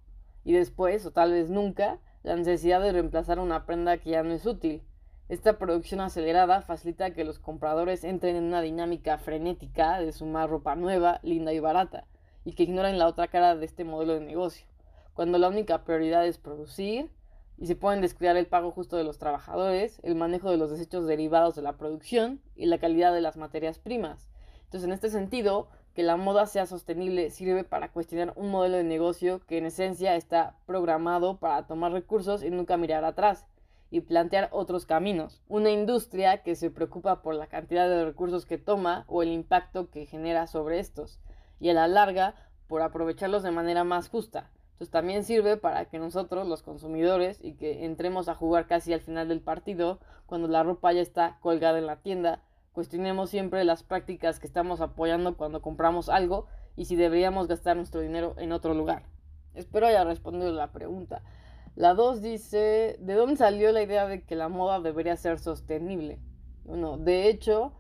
y 0.43 0.54
después, 0.54 1.06
o 1.06 1.12
tal 1.12 1.34
vez 1.34 1.52
nunca, 1.52 2.00
la 2.24 2.36
necesidad 2.36 2.82
de 2.82 2.93
reemplazar 2.93 3.38
una 3.38 3.67
prenda 3.67 4.00
que 4.00 4.10
ya 4.10 4.24
no 4.24 4.34
es 4.34 4.48
útil. 4.48 4.82
Esta 5.30 5.60
producción 5.60 6.02
acelerada 6.02 6.63
facilita 6.63 7.13
que 7.13 7.26
los 7.26 7.38
compradores 7.38 8.04
entren 8.04 8.36
en 8.36 8.46
una 8.46 8.63
dinámica 8.63 9.19
frenética 9.19 10.00
de 10.00 10.12
sumar 10.12 10.50
ropa 10.50 10.76
nueva, 10.76 11.19
linda 11.22 11.54
y 11.54 11.60
barata, 11.60 12.08
y 12.45 12.53
que 12.53 12.63
ignoran 12.63 12.97
la 12.97 13.08
otra 13.08 13.27
cara 13.27 13.56
de 13.56 13.65
este 13.65 13.84
modelo 13.84 14.13
de 14.13 14.21
negocio, 14.21 14.65
cuando 15.13 15.38
la 15.38 15.49
única 15.49 15.84
prioridad 15.84 16.25
es 16.25 16.38
producir 16.38 17.10
y 17.58 17.67
se 17.67 17.75
pueden 17.75 18.01
descuidar 18.01 18.36
el 18.36 18.47
pago 18.47 18.71
justo 18.71 18.97
de 18.97 19.03
los 19.03 19.19
trabajadores, 19.19 19.99
el 20.03 20.15
manejo 20.15 20.49
de 20.49 20.58
los 20.58 20.71
desechos 20.71 21.06
derivados 21.06 21.56
de 21.56 21.62
la 21.62 21.77
producción 21.77 22.41
y 22.56 22.65
la 22.65 22.79
calidad 22.79 23.13
de 23.13 23.21
las 23.21 23.38
materias 23.38 23.77
primas. 23.79 24.29
Entonces, 24.65 24.88
en 24.88 24.93
este 24.93 25.10
sentido, 25.10 25.67
que 25.93 26.03
la 26.03 26.17
moda 26.17 26.47
sea 26.47 26.65
sostenible 26.65 27.29
sirve 27.29 27.63
para 27.63 27.91
cuestionar 27.91 28.34
un 28.36 28.49
modelo 28.49 28.77
de 28.77 28.84
negocio 28.84 29.41
que 29.45 29.60
en 29.60 29.67
esencia 29.67 30.15
está 30.15 30.58
programado 30.65 31.38
para 31.38 31.67
tomar 31.67 31.91
recursos 31.91 32.43
y 32.43 32.49
nunca 32.49 32.77
mirar 32.77 33.06
atrás 33.06 33.45
y 33.91 34.01
plantear 34.01 34.49
otros 34.51 34.88
caminos. 34.88 35.43
Una 35.47 35.69
industria 35.69 36.41
que 36.41 36.56
se 36.56 36.71
preocupa 36.71 37.21
por 37.21 37.36
la 37.36 37.45
cantidad 37.45 37.88
de 37.88 38.03
recursos 38.03 38.47
que 38.47 38.58
toma 38.58 39.06
o 39.08 39.21
el 39.21 39.32
impacto 39.32 39.91
que 39.91 40.08
genera 40.08 40.47
sobre 40.47 40.79
estos 40.79 41.19
y 41.60 41.70
a 41.70 41.74
la 41.74 41.88
larga 41.88 42.36
por 42.68 42.82
aprovecharlos 42.82 43.44
de 43.44 43.52
manera 43.52 43.84
más 43.84 44.10
justa. 44.10 44.50
Entonces 44.74 44.92
también 44.92 45.24
sirve 45.24 45.58
para 45.58 45.86
que 45.86 46.00
nosotros, 46.00 46.48
los 46.48 46.63
consumidores, 46.63 47.39
y 47.44 47.54
que 47.54 47.86
entremos 47.86 48.28
a 48.28 48.36
jugar 48.36 48.68
casi 48.68 48.94
al 48.94 49.02
final 49.02 49.28
del 49.28 49.42
partido, 49.42 50.00
cuando 50.26 50.48
la 50.48 50.63
ropa 50.63 50.92
ya 50.92 51.02
está 51.02 51.38
colgada 51.42 51.78
en 51.78 51.86
la 51.86 52.02
tienda, 52.02 52.42
cuestionemos 52.72 53.30
siempre 53.30 53.63
las 53.63 53.84
prácticas 53.84 54.39
que 54.39 54.48
estamos 54.48 54.82
apoyando 54.82 55.38
cuando 55.38 55.62
compramos 55.62 56.10
algo 56.10 56.48
y 56.76 56.86
si 56.86 56.96
deberíamos 56.96 57.48
gastar 57.48 57.78
nuestro 57.78 58.02
dinero 58.02 58.34
en 58.38 58.52
otro 58.52 58.74
lugar. 58.74 59.04
Espero 59.54 59.86
haya 59.86 60.04
respondido 60.04 60.52
la 60.52 60.72
pregunta. 60.72 61.22
La 61.76 61.94
2 61.94 62.22
dice, 62.22 62.98
¿de 63.00 63.13
dónde 63.13 63.38
salió 63.38 63.72
la 63.72 63.84
idea 63.84 64.08
de 64.08 64.24
que 64.24 64.36
la 64.36 64.50
moda 64.50 64.80
debería 64.80 65.16
ser 65.16 65.39
sostenible? 65.39 66.20
Bueno, 66.66 66.98
de 66.98 67.30
hecho, 67.30 67.74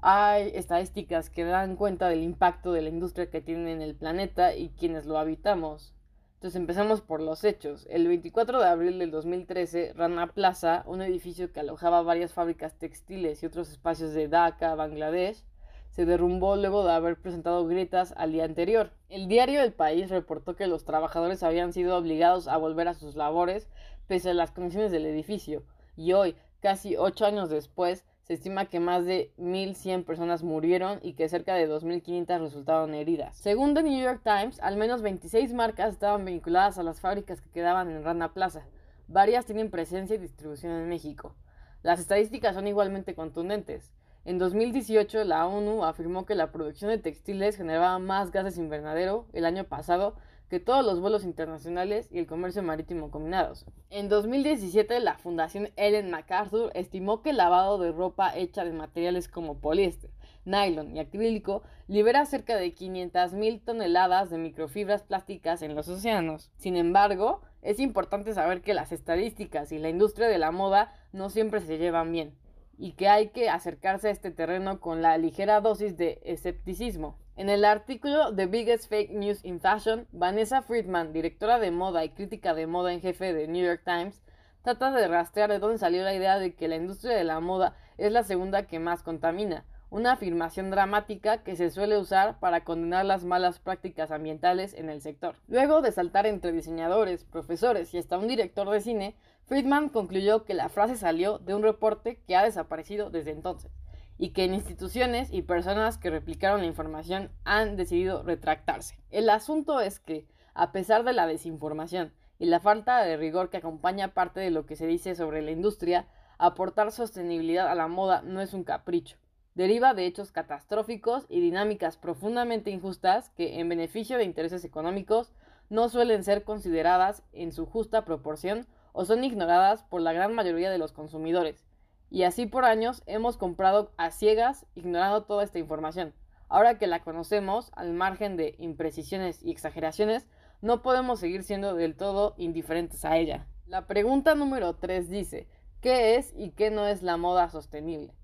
hay 0.00 0.52
estadísticas 0.54 1.30
que 1.30 1.44
dan 1.44 1.76
cuenta 1.76 2.08
del 2.08 2.22
impacto 2.22 2.72
de 2.72 2.82
la 2.82 2.88
industria 2.88 3.30
que 3.30 3.40
tiene 3.40 3.72
en 3.72 3.82
el 3.82 3.94
planeta 3.94 4.54
y 4.54 4.70
quienes 4.70 5.06
lo 5.06 5.18
habitamos. 5.18 5.92
Entonces 6.34 6.60
empezamos 6.60 7.00
por 7.00 7.20
los 7.20 7.42
hechos. 7.42 7.86
El 7.90 8.06
24 8.06 8.60
de 8.60 8.68
abril 8.68 8.98
del 9.00 9.10
2013, 9.10 9.94
Rana 9.96 10.28
Plaza, 10.28 10.84
un 10.86 11.02
edificio 11.02 11.52
que 11.52 11.60
alojaba 11.60 12.02
varias 12.02 12.32
fábricas 12.32 12.74
textiles 12.78 13.42
y 13.42 13.46
otros 13.46 13.70
espacios 13.70 14.12
de 14.12 14.28
Dhaka, 14.28 14.76
Bangladesh, 14.76 15.42
se 15.90 16.04
derrumbó 16.04 16.54
luego 16.54 16.84
de 16.84 16.92
haber 16.92 17.16
presentado 17.16 17.66
grietas 17.66 18.14
al 18.16 18.30
día 18.30 18.44
anterior. 18.44 18.92
El 19.08 19.26
diario 19.26 19.60
El 19.62 19.72
País 19.72 20.10
reportó 20.10 20.54
que 20.54 20.68
los 20.68 20.84
trabajadores 20.84 21.42
habían 21.42 21.72
sido 21.72 21.96
obligados 21.96 22.46
a 22.46 22.56
volver 22.56 22.86
a 22.86 22.94
sus 22.94 23.16
labores 23.16 23.68
pese 24.06 24.30
a 24.30 24.34
las 24.34 24.52
condiciones 24.52 24.92
del 24.92 25.06
edificio, 25.06 25.64
y 25.96 26.12
hoy, 26.12 26.36
casi 26.60 26.96
ocho 26.96 27.26
años 27.26 27.50
después, 27.50 28.04
se 28.28 28.34
estima 28.34 28.66
que 28.66 28.78
más 28.78 29.06
de 29.06 29.32
1.100 29.38 30.04
personas 30.04 30.42
murieron 30.42 31.00
y 31.02 31.14
que 31.14 31.30
cerca 31.30 31.54
de 31.54 31.66
2.500 31.66 32.40
resultaron 32.40 32.92
heridas. 32.92 33.34
Según 33.38 33.72
The 33.72 33.82
New 33.82 34.04
York 34.04 34.20
Times, 34.22 34.60
al 34.60 34.76
menos 34.76 35.00
26 35.00 35.54
marcas 35.54 35.94
estaban 35.94 36.26
vinculadas 36.26 36.76
a 36.76 36.82
las 36.82 37.00
fábricas 37.00 37.40
que 37.40 37.48
quedaban 37.48 37.88
en 37.88 38.04
Rana 38.04 38.34
Plaza. 38.34 38.66
Varias 39.06 39.46
tienen 39.46 39.70
presencia 39.70 40.16
y 40.16 40.18
distribución 40.18 40.72
en 40.72 40.90
México. 40.90 41.34
Las 41.82 42.00
estadísticas 42.00 42.54
son 42.54 42.68
igualmente 42.68 43.14
contundentes. 43.14 43.94
En 44.26 44.36
2018, 44.36 45.24
la 45.24 45.46
ONU 45.46 45.82
afirmó 45.82 46.26
que 46.26 46.34
la 46.34 46.52
producción 46.52 46.90
de 46.90 46.98
textiles 46.98 47.56
generaba 47.56 47.98
más 47.98 48.30
gases 48.30 48.58
invernadero 48.58 49.24
el 49.32 49.46
año 49.46 49.64
pasado 49.64 50.16
que 50.48 50.60
todos 50.60 50.84
los 50.84 51.00
vuelos 51.00 51.24
internacionales 51.24 52.08
y 52.10 52.18
el 52.18 52.26
comercio 52.26 52.62
marítimo 52.62 53.10
combinados. 53.10 53.66
En 53.90 54.08
2017, 54.08 55.00
la 55.00 55.18
Fundación 55.18 55.70
Ellen 55.76 56.10
MacArthur 56.10 56.70
estimó 56.74 57.22
que 57.22 57.30
el 57.30 57.36
lavado 57.36 57.78
de 57.78 57.92
ropa 57.92 58.36
hecha 58.36 58.64
de 58.64 58.72
materiales 58.72 59.28
como 59.28 59.60
poliéster, 59.60 60.10
nylon 60.44 60.96
y 60.96 61.00
acrílico 61.00 61.62
libera 61.86 62.24
cerca 62.24 62.56
de 62.56 62.74
500.000 62.74 63.64
toneladas 63.64 64.30
de 64.30 64.38
microfibras 64.38 65.02
plásticas 65.02 65.62
en 65.62 65.74
los 65.74 65.88
océanos. 65.88 66.50
Sin 66.56 66.76
embargo, 66.76 67.42
es 67.62 67.80
importante 67.80 68.32
saber 68.32 68.62
que 68.62 68.74
las 68.74 68.92
estadísticas 68.92 69.72
y 69.72 69.78
la 69.78 69.90
industria 69.90 70.28
de 70.28 70.38
la 70.38 70.50
moda 70.50 70.92
no 71.12 71.28
siempre 71.28 71.60
se 71.60 71.78
llevan 71.78 72.12
bien 72.12 72.34
y 72.78 72.92
que 72.92 73.08
hay 73.08 73.30
que 73.30 73.50
acercarse 73.50 74.08
a 74.08 74.12
este 74.12 74.30
terreno 74.30 74.80
con 74.80 75.02
la 75.02 75.18
ligera 75.18 75.60
dosis 75.60 75.96
de 75.96 76.20
escepticismo. 76.24 77.18
En 77.38 77.48
el 77.48 77.64
artículo 77.64 78.34
The 78.34 78.46
Biggest 78.46 78.88
Fake 78.88 79.12
News 79.12 79.44
in 79.44 79.60
Fashion, 79.60 80.08
Vanessa 80.10 80.60
Friedman, 80.60 81.12
directora 81.12 81.60
de 81.60 81.70
moda 81.70 82.04
y 82.04 82.08
crítica 82.08 82.52
de 82.52 82.66
moda 82.66 82.92
en 82.92 83.00
jefe 83.00 83.32
de 83.32 83.46
New 83.46 83.64
York 83.64 83.82
Times, 83.84 84.20
trata 84.62 84.90
de 84.90 85.06
rastrear 85.06 85.48
de 85.48 85.60
dónde 85.60 85.78
salió 85.78 86.02
la 86.02 86.14
idea 86.14 86.40
de 86.40 86.56
que 86.56 86.66
la 86.66 86.74
industria 86.74 87.16
de 87.16 87.22
la 87.22 87.38
moda 87.38 87.76
es 87.96 88.10
la 88.10 88.24
segunda 88.24 88.66
que 88.66 88.80
más 88.80 89.04
contamina, 89.04 89.64
una 89.88 90.14
afirmación 90.14 90.72
dramática 90.72 91.44
que 91.44 91.54
se 91.54 91.70
suele 91.70 91.96
usar 91.96 92.40
para 92.40 92.64
condenar 92.64 93.04
las 93.04 93.22
malas 93.22 93.60
prácticas 93.60 94.10
ambientales 94.10 94.74
en 94.74 94.90
el 94.90 95.00
sector. 95.00 95.36
Luego 95.46 95.80
de 95.80 95.92
saltar 95.92 96.26
entre 96.26 96.50
diseñadores, 96.50 97.22
profesores 97.22 97.94
y 97.94 97.98
hasta 97.98 98.18
un 98.18 98.26
director 98.26 98.68
de 98.68 98.80
cine, 98.80 99.14
Friedman 99.46 99.90
concluyó 99.90 100.42
que 100.42 100.54
la 100.54 100.70
frase 100.70 100.96
salió 100.96 101.38
de 101.38 101.54
un 101.54 101.62
reporte 101.62 102.20
que 102.26 102.34
ha 102.34 102.42
desaparecido 102.42 103.10
desde 103.10 103.30
entonces 103.30 103.70
y 104.18 104.30
que 104.30 104.44
en 104.44 104.54
instituciones 104.54 105.32
y 105.32 105.42
personas 105.42 105.96
que 105.96 106.10
replicaron 106.10 106.60
la 106.60 106.66
información 106.66 107.30
han 107.44 107.76
decidido 107.76 108.22
retractarse. 108.22 108.98
El 109.10 109.30
asunto 109.30 109.80
es 109.80 110.00
que, 110.00 110.26
a 110.54 110.72
pesar 110.72 111.04
de 111.04 111.12
la 111.12 111.26
desinformación 111.26 112.12
y 112.38 112.46
la 112.46 112.60
falta 112.60 113.02
de 113.02 113.16
rigor 113.16 113.48
que 113.48 113.58
acompaña 113.58 114.14
parte 114.14 114.40
de 114.40 114.50
lo 114.50 114.66
que 114.66 114.76
se 114.76 114.86
dice 114.86 115.14
sobre 115.14 115.40
la 115.40 115.52
industria, 115.52 116.08
aportar 116.36 116.92
sostenibilidad 116.92 117.68
a 117.68 117.74
la 117.74 117.88
moda 117.88 118.22
no 118.22 118.40
es 118.40 118.54
un 118.54 118.64
capricho. 118.64 119.16
Deriva 119.54 119.94
de 119.94 120.06
hechos 120.06 120.30
catastróficos 120.30 121.26
y 121.28 121.40
dinámicas 121.40 121.96
profundamente 121.96 122.70
injustas 122.70 123.30
que, 123.30 123.58
en 123.58 123.68
beneficio 123.68 124.18
de 124.18 124.24
intereses 124.24 124.64
económicos, 124.64 125.32
no 125.68 125.88
suelen 125.88 126.24
ser 126.24 126.44
consideradas 126.44 127.22
en 127.32 127.52
su 127.52 127.66
justa 127.66 128.04
proporción 128.04 128.66
o 128.92 129.04
son 129.04 129.24
ignoradas 129.24 129.82
por 129.84 130.00
la 130.00 130.12
gran 130.12 130.34
mayoría 130.34 130.70
de 130.70 130.78
los 130.78 130.92
consumidores, 130.92 131.64
y 132.10 132.22
así 132.22 132.46
por 132.46 132.64
años 132.64 133.02
hemos 133.06 133.36
comprado 133.36 133.92
a 133.96 134.10
ciegas 134.10 134.66
ignorando 134.74 135.24
toda 135.24 135.44
esta 135.44 135.58
información. 135.58 136.14
Ahora 136.48 136.78
que 136.78 136.86
la 136.86 137.02
conocemos, 137.02 137.70
al 137.74 137.92
margen 137.92 138.36
de 138.36 138.54
imprecisiones 138.58 139.42
y 139.42 139.50
exageraciones, 139.50 140.26
no 140.62 140.82
podemos 140.82 141.20
seguir 141.20 141.44
siendo 141.44 141.74
del 141.74 141.94
todo 141.94 142.34
indiferentes 142.38 143.04
a 143.04 143.16
ella. 143.18 143.46
La 143.66 143.86
pregunta 143.86 144.34
número 144.34 144.74
3 144.76 145.10
dice, 145.10 145.46
¿qué 145.82 146.16
es 146.16 146.32
y 146.34 146.50
qué 146.50 146.70
no 146.70 146.86
es 146.86 147.02
la 147.02 147.18
moda 147.18 147.50
sostenible? 147.50 148.14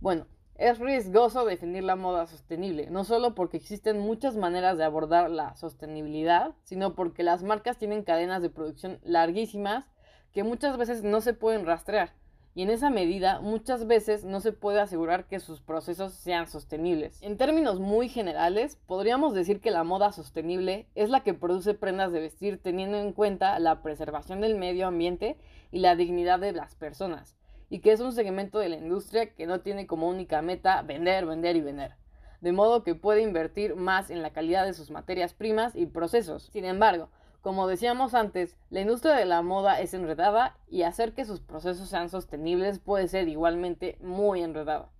Bueno, 0.00 0.26
es 0.54 0.78
riesgoso 0.78 1.44
definir 1.44 1.84
la 1.84 1.94
moda 1.94 2.26
sostenible, 2.26 2.88
no 2.90 3.04
solo 3.04 3.34
porque 3.34 3.58
existen 3.58 4.00
muchas 4.00 4.36
maneras 4.36 4.78
de 4.78 4.84
abordar 4.84 5.30
la 5.30 5.54
sostenibilidad, 5.54 6.54
sino 6.64 6.94
porque 6.94 7.22
las 7.22 7.42
marcas 7.42 7.76
tienen 7.76 8.02
cadenas 8.02 8.40
de 8.40 8.50
producción 8.50 8.98
larguísimas 9.02 9.84
que 10.32 10.42
muchas 10.42 10.76
veces 10.78 11.04
no 11.04 11.20
se 11.20 11.34
pueden 11.34 11.66
rastrear 11.66 12.12
y 12.58 12.62
en 12.62 12.70
esa 12.70 12.90
medida 12.90 13.38
muchas 13.38 13.86
veces 13.86 14.24
no 14.24 14.40
se 14.40 14.50
puede 14.50 14.80
asegurar 14.80 15.28
que 15.28 15.38
sus 15.38 15.60
procesos 15.60 16.12
sean 16.12 16.48
sostenibles. 16.48 17.22
En 17.22 17.36
términos 17.36 17.78
muy 17.78 18.08
generales, 18.08 18.76
podríamos 18.88 19.32
decir 19.32 19.60
que 19.60 19.70
la 19.70 19.84
moda 19.84 20.10
sostenible 20.10 20.88
es 20.96 21.08
la 21.08 21.20
que 21.20 21.34
produce 21.34 21.74
prendas 21.74 22.10
de 22.10 22.18
vestir 22.18 22.60
teniendo 22.60 22.98
en 22.98 23.12
cuenta 23.12 23.60
la 23.60 23.80
preservación 23.80 24.40
del 24.40 24.56
medio 24.56 24.88
ambiente 24.88 25.36
y 25.70 25.78
la 25.78 25.94
dignidad 25.94 26.40
de 26.40 26.50
las 26.50 26.74
personas, 26.74 27.36
y 27.70 27.78
que 27.78 27.92
es 27.92 28.00
un 28.00 28.10
segmento 28.12 28.58
de 28.58 28.70
la 28.70 28.76
industria 28.78 29.32
que 29.36 29.46
no 29.46 29.60
tiene 29.60 29.86
como 29.86 30.08
única 30.08 30.42
meta 30.42 30.82
vender, 30.82 31.26
vender 31.26 31.54
y 31.54 31.60
vender 31.60 31.94
de 32.40 32.52
modo 32.52 32.82
que 32.82 32.96
puede 32.96 33.22
invertir 33.22 33.76
más 33.76 34.10
en 34.10 34.22
la 34.22 34.32
calidad 34.32 34.64
de 34.64 34.72
sus 34.72 34.90
materias 34.90 35.34
primas 35.34 35.74
y 35.74 35.86
procesos. 35.86 36.44
Sin 36.52 36.64
embargo, 36.64 37.10
como 37.40 37.68
decíamos 37.68 38.14
antes, 38.14 38.56
la 38.68 38.80
industria 38.80 39.14
de 39.14 39.24
la 39.24 39.42
moda 39.42 39.80
es 39.80 39.94
enredada 39.94 40.58
y 40.66 40.82
hacer 40.82 41.14
que 41.14 41.24
sus 41.24 41.40
procesos 41.40 41.88
sean 41.88 42.08
sostenibles 42.08 42.80
puede 42.80 43.06
ser 43.08 43.28
igualmente 43.28 43.96
muy 44.00 44.42
enredado. 44.42 44.90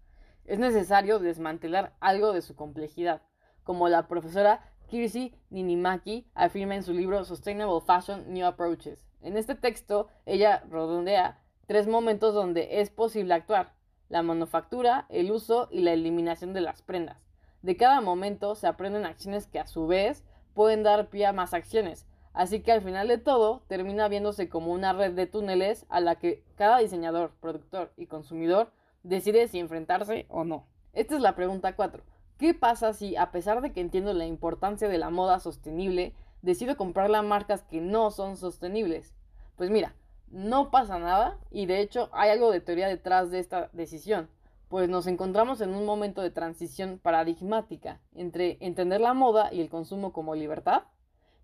Es 0.44 0.58
necesario 0.58 1.18
desmantelar 1.18 1.94
algo 2.00 2.32
de 2.32 2.42
su 2.42 2.54
complejidad, 2.54 3.22
como 3.64 3.88
la 3.88 4.08
profesora 4.08 4.60
Kirsi 4.88 5.34
Ninimaki 5.50 6.26
afirma 6.34 6.74
en 6.74 6.82
su 6.82 6.94
libro 6.94 7.24
Sustainable 7.24 7.80
Fashion 7.84 8.32
New 8.32 8.46
Approaches. 8.46 9.04
En 9.20 9.36
este 9.36 9.54
texto, 9.54 10.08
ella 10.24 10.62
redondea 10.70 11.42
tres 11.66 11.86
momentos 11.86 12.34
donde 12.34 12.80
es 12.80 12.88
posible 12.88 13.34
actuar, 13.34 13.74
la 14.08 14.22
manufactura, 14.22 15.04
el 15.10 15.30
uso 15.30 15.68
y 15.70 15.80
la 15.80 15.92
eliminación 15.92 16.54
de 16.54 16.62
las 16.62 16.80
prendas. 16.80 17.28
De 17.60 17.76
cada 17.76 18.00
momento 18.00 18.54
se 18.54 18.66
aprenden 18.66 19.04
acciones 19.04 19.46
que 19.46 19.58
a 19.58 19.66
su 19.66 19.86
vez 19.86 20.24
pueden 20.54 20.82
dar 20.82 21.10
pie 21.10 21.26
a 21.26 21.34
más 21.34 21.52
acciones, 21.52 22.07
Así 22.38 22.60
que 22.60 22.70
al 22.70 22.82
final 22.82 23.08
de 23.08 23.18
todo 23.18 23.64
termina 23.66 24.06
viéndose 24.06 24.48
como 24.48 24.70
una 24.70 24.92
red 24.92 25.12
de 25.12 25.26
túneles 25.26 25.86
a 25.88 25.98
la 25.98 26.20
que 26.20 26.44
cada 26.54 26.78
diseñador, 26.78 27.32
productor 27.40 27.92
y 27.96 28.06
consumidor 28.06 28.70
decide 29.02 29.48
si 29.48 29.58
enfrentarse 29.58 30.24
o 30.28 30.44
no. 30.44 30.68
Esta 30.92 31.16
es 31.16 31.20
la 31.20 31.34
pregunta 31.34 31.74
4. 31.74 32.04
¿Qué 32.38 32.54
pasa 32.54 32.92
si, 32.92 33.16
a 33.16 33.32
pesar 33.32 33.60
de 33.60 33.72
que 33.72 33.80
entiendo 33.80 34.12
la 34.12 34.24
importancia 34.24 34.88
de 34.88 34.98
la 34.98 35.10
moda 35.10 35.40
sostenible, 35.40 36.14
decido 36.40 36.76
comprarle 36.76 37.16
a 37.16 37.22
marcas 37.22 37.64
que 37.64 37.80
no 37.80 38.12
son 38.12 38.36
sostenibles? 38.36 39.16
Pues 39.56 39.68
mira, 39.68 39.96
no 40.28 40.70
pasa 40.70 41.00
nada 41.00 41.40
y 41.50 41.66
de 41.66 41.80
hecho 41.80 42.08
hay 42.12 42.30
algo 42.30 42.52
de 42.52 42.60
teoría 42.60 42.86
detrás 42.86 43.32
de 43.32 43.40
esta 43.40 43.68
decisión, 43.72 44.30
pues 44.68 44.88
nos 44.88 45.08
encontramos 45.08 45.60
en 45.60 45.74
un 45.74 45.84
momento 45.84 46.22
de 46.22 46.30
transición 46.30 47.00
paradigmática 47.02 48.00
entre 48.14 48.58
entender 48.60 49.00
la 49.00 49.12
moda 49.12 49.52
y 49.52 49.60
el 49.60 49.68
consumo 49.68 50.12
como 50.12 50.36
libertad 50.36 50.84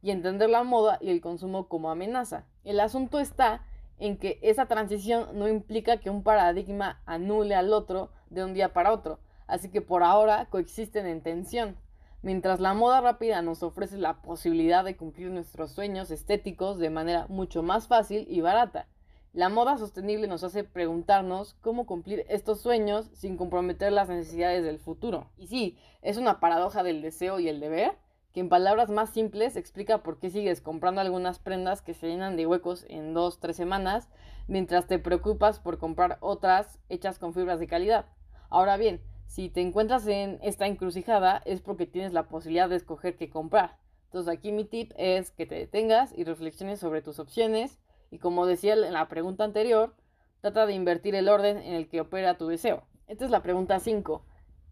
y 0.05 0.11
entender 0.11 0.51
la 0.51 0.65
moda 0.65 0.99
y 1.01 1.09
el 1.09 1.23
consumo 1.23 1.67
como 1.67 1.91
amenaza. 1.91 2.45
El 2.63 2.79
asunto 2.81 3.21
está 3.21 3.63
en 3.99 4.19
que 4.19 4.39
esa 4.43 4.67
transición 4.67 5.29
no 5.33 5.49
implica 5.49 5.97
que 5.97 6.11
un 6.11 6.23
paradigma 6.23 7.01
anule 7.07 7.55
al 7.55 7.73
otro 7.73 8.11
de 8.29 8.45
un 8.45 8.53
día 8.53 8.75
para 8.75 8.93
otro, 8.93 9.19
así 9.47 9.71
que 9.71 9.81
por 9.81 10.03
ahora 10.03 10.47
coexisten 10.51 11.07
en 11.07 11.23
tensión. 11.23 11.79
Mientras 12.21 12.61
la 12.61 12.75
moda 12.75 13.01
rápida 13.01 13.41
nos 13.41 13.63
ofrece 13.63 13.97
la 13.97 14.21
posibilidad 14.21 14.85
de 14.85 14.95
cumplir 14.95 15.31
nuestros 15.31 15.71
sueños 15.71 16.11
estéticos 16.11 16.77
de 16.77 16.91
manera 16.91 17.25
mucho 17.31 17.63
más 17.63 17.89
fácil 17.89 18.27
y 18.29 18.43
barata, 18.43 18.87
la 19.33 19.49
moda 19.49 19.79
sostenible 19.79 20.27
nos 20.27 20.45
hace 20.45 20.65
preguntarnos 20.65 21.55
cómo 21.63 21.87
cumplir 21.87 22.27
estos 22.29 22.61
sueños 22.61 23.09
sin 23.15 23.39
comprometer 23.39 23.91
las 23.91 24.11
necesidades 24.11 24.65
del 24.65 24.79
futuro. 24.79 25.31
Y 25.39 25.47
sí, 25.47 25.79
es 26.03 26.19
una 26.19 26.41
paradoja 26.41 26.83
del 26.83 27.01
deseo 27.01 27.41
y 27.41 27.49
el 27.49 27.59
deber, 27.59 27.97
que 28.35 28.41
en 28.41 28.49
palabras 28.49 28.91
más 28.91 29.11
simples 29.11 29.55
explica 29.55 30.03
por 30.03 30.19
qué 30.19 30.29
sigues 30.29 30.61
comprando 30.61 31.01
algunas 31.01 31.39
prendas 31.39 31.83
que 31.83 31.95
se 31.95 32.09
llenan 32.09 32.37
de 32.37 32.49
huecos 32.49 32.85
en 32.89 33.15
dos, 33.15 33.39
tres 33.39 33.57
semanas, 33.57 34.09
mientras 34.49 34.89
te 34.89 34.99
preocupas 34.99 35.61
por 35.61 35.79
comprar 35.79 36.19
otras 36.21 36.81
hechas 36.89 37.21
con 37.21 37.33
fibras 37.33 37.61
de 37.61 37.69
calidad. 37.69 38.07
Ahora 38.51 38.77
bien, 38.77 39.01
si 39.27 39.51
te 39.51 39.61
encuentras 39.61 40.05
en 40.09 40.41
esta 40.43 40.67
encrucijada 40.67 41.43
es 41.45 41.61
porque 41.61 41.87
tienes 41.87 42.13
la 42.13 42.29
posibilidad 42.29 42.69
de 42.69 42.75
escoger 42.75 43.17
qué 43.17 43.31
comprar. 43.31 43.79
Entonces 44.07 44.37
aquí 44.37 44.51
mi 44.51 44.65
tip 44.65 44.91
es 44.97 45.31
que 45.31 45.47
te 45.47 45.55
detengas 45.55 46.13
y 46.13 46.25
reflexiones 46.25 46.81
sobre 46.81 47.03
tus 47.03 47.21
opciones 47.21 47.79
y 48.11 48.19
como 48.19 48.47
decía 48.47 48.75
en 48.75 48.93
la 48.93 49.07
pregunta 49.07 49.45
anterior, 49.45 49.95
trata 50.41 50.67
de 50.67 50.75
invertir 50.75 51.15
el 51.15 51.29
orden 51.29 51.59
en 51.59 51.75
el 51.75 51.89
que 51.89 52.01
opera 52.01 52.37
tu 52.37 52.49
deseo. 52.49 52.83
Esta 53.07 53.27
es 53.27 53.31
la 53.31 53.43
pregunta 53.43 53.79
5. 53.79 54.25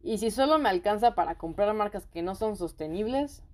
¿Y 0.03 0.19
si 0.19 0.33
solo 0.33 0.59
me 0.59 0.69
alcanza 0.69 1.15
para 1.15 1.37
comprar 1.37 1.73
marcas 1.75 2.07
que 2.07 2.23
no 2.23 2.35
son 2.35 2.57
sostenibles? 2.57 3.45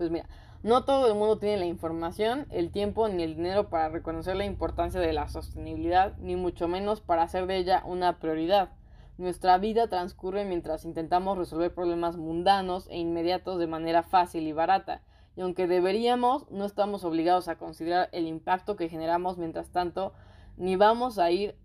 Pues 0.00 0.10
mira, 0.10 0.24
no 0.62 0.84
todo 0.84 1.08
el 1.08 1.14
mundo 1.14 1.36
tiene 1.36 1.58
la 1.58 1.66
información, 1.66 2.46
el 2.48 2.70
tiempo 2.70 3.06
ni 3.10 3.22
el 3.22 3.36
dinero 3.36 3.68
para 3.68 3.90
reconocer 3.90 4.34
la 4.34 4.46
importancia 4.46 4.98
de 4.98 5.12
la 5.12 5.28
sostenibilidad, 5.28 6.16
ni 6.16 6.36
mucho 6.36 6.68
menos 6.68 7.02
para 7.02 7.24
hacer 7.24 7.46
de 7.46 7.58
ella 7.58 7.82
una 7.84 8.18
prioridad. 8.18 8.70
Nuestra 9.18 9.58
vida 9.58 9.88
transcurre 9.88 10.46
mientras 10.46 10.86
intentamos 10.86 11.36
resolver 11.36 11.74
problemas 11.74 12.16
mundanos 12.16 12.88
e 12.88 12.96
inmediatos 12.96 13.58
de 13.58 13.66
manera 13.66 14.02
fácil 14.02 14.46
y 14.46 14.52
barata, 14.52 15.02
y 15.36 15.42
aunque 15.42 15.66
deberíamos, 15.66 16.50
no 16.50 16.64
estamos 16.64 17.04
obligados 17.04 17.48
a 17.48 17.58
considerar 17.58 18.08
el 18.12 18.26
impacto 18.26 18.76
que 18.76 18.88
generamos 18.88 19.36
mientras 19.36 19.68
tanto, 19.68 20.14
ni 20.56 20.76
vamos 20.76 21.18
a 21.18 21.30
ir 21.30 21.56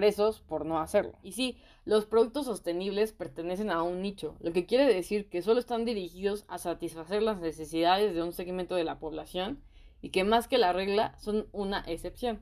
presos 0.00 0.40
por 0.40 0.64
no 0.64 0.78
hacerlo. 0.78 1.12
Y 1.22 1.32
sí, 1.32 1.58
los 1.84 2.06
productos 2.06 2.46
sostenibles 2.46 3.12
pertenecen 3.12 3.70
a 3.70 3.82
un 3.82 4.00
nicho, 4.00 4.34
lo 4.40 4.50
que 4.54 4.64
quiere 4.64 4.86
decir 4.86 5.28
que 5.28 5.42
solo 5.42 5.60
están 5.60 5.84
dirigidos 5.84 6.46
a 6.48 6.56
satisfacer 6.56 7.22
las 7.22 7.38
necesidades 7.38 8.14
de 8.14 8.22
un 8.22 8.32
segmento 8.32 8.76
de 8.76 8.84
la 8.84 8.98
población 8.98 9.60
y 10.00 10.08
que 10.08 10.24
más 10.24 10.48
que 10.48 10.56
la 10.56 10.72
regla 10.72 11.14
son 11.18 11.48
una 11.52 11.84
excepción. 11.86 12.40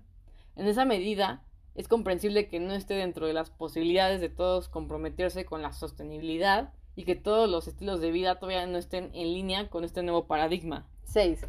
En 0.55 0.69
esa 0.69 0.85
medida, 0.85 1.43
es 1.75 1.89
comprensible 1.89 2.47
que 2.47 2.61
no 2.61 2.75
esté 2.75 2.95
dentro 2.95 3.27
de 3.27 3.33
las 3.33 3.51
posibilidades 3.51 4.21
de 4.21 4.29
todos 4.29 4.69
comprometerse 4.69 5.45
con 5.45 5.61
la 5.61 5.73
sostenibilidad 5.73 6.73
y 6.95 7.03
que 7.03 7.17
todos 7.17 7.51
los 7.51 7.67
estilos 7.67 8.01
de 8.01 8.13
vida 8.13 8.39
todavía 8.39 8.69
no 8.69 8.79
estén 8.79 9.11
en 9.15 9.35
línea 9.35 9.69
con 9.69 9.83
este 9.83 10.05
nuevo 10.05 10.29
paradigma. 10.29 10.87
6. 11.07 11.45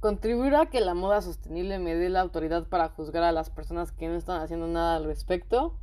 ¿Contribuirá 0.00 0.62
a 0.62 0.66
que 0.66 0.80
la 0.80 0.94
moda 0.94 1.22
sostenible 1.22 1.78
me 1.78 1.94
dé 1.94 2.10
la 2.10 2.20
autoridad 2.20 2.68
para 2.68 2.90
juzgar 2.90 3.22
a 3.22 3.32
las 3.32 3.50
personas 3.50 3.92
que 3.92 4.08
no 4.08 4.14
están 4.14 4.42
haciendo 4.42 4.66
nada 4.66 4.96
al 4.96 5.04
respecto? 5.04 5.78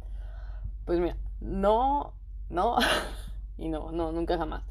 Pues 0.85 0.99
mira, 0.99 1.17
no, 1.41 2.13
no 2.49 2.77
y 3.57 3.69
no, 3.69 3.91
no, 3.91 4.11
nunca 4.11 4.37
jamás. 4.37 4.63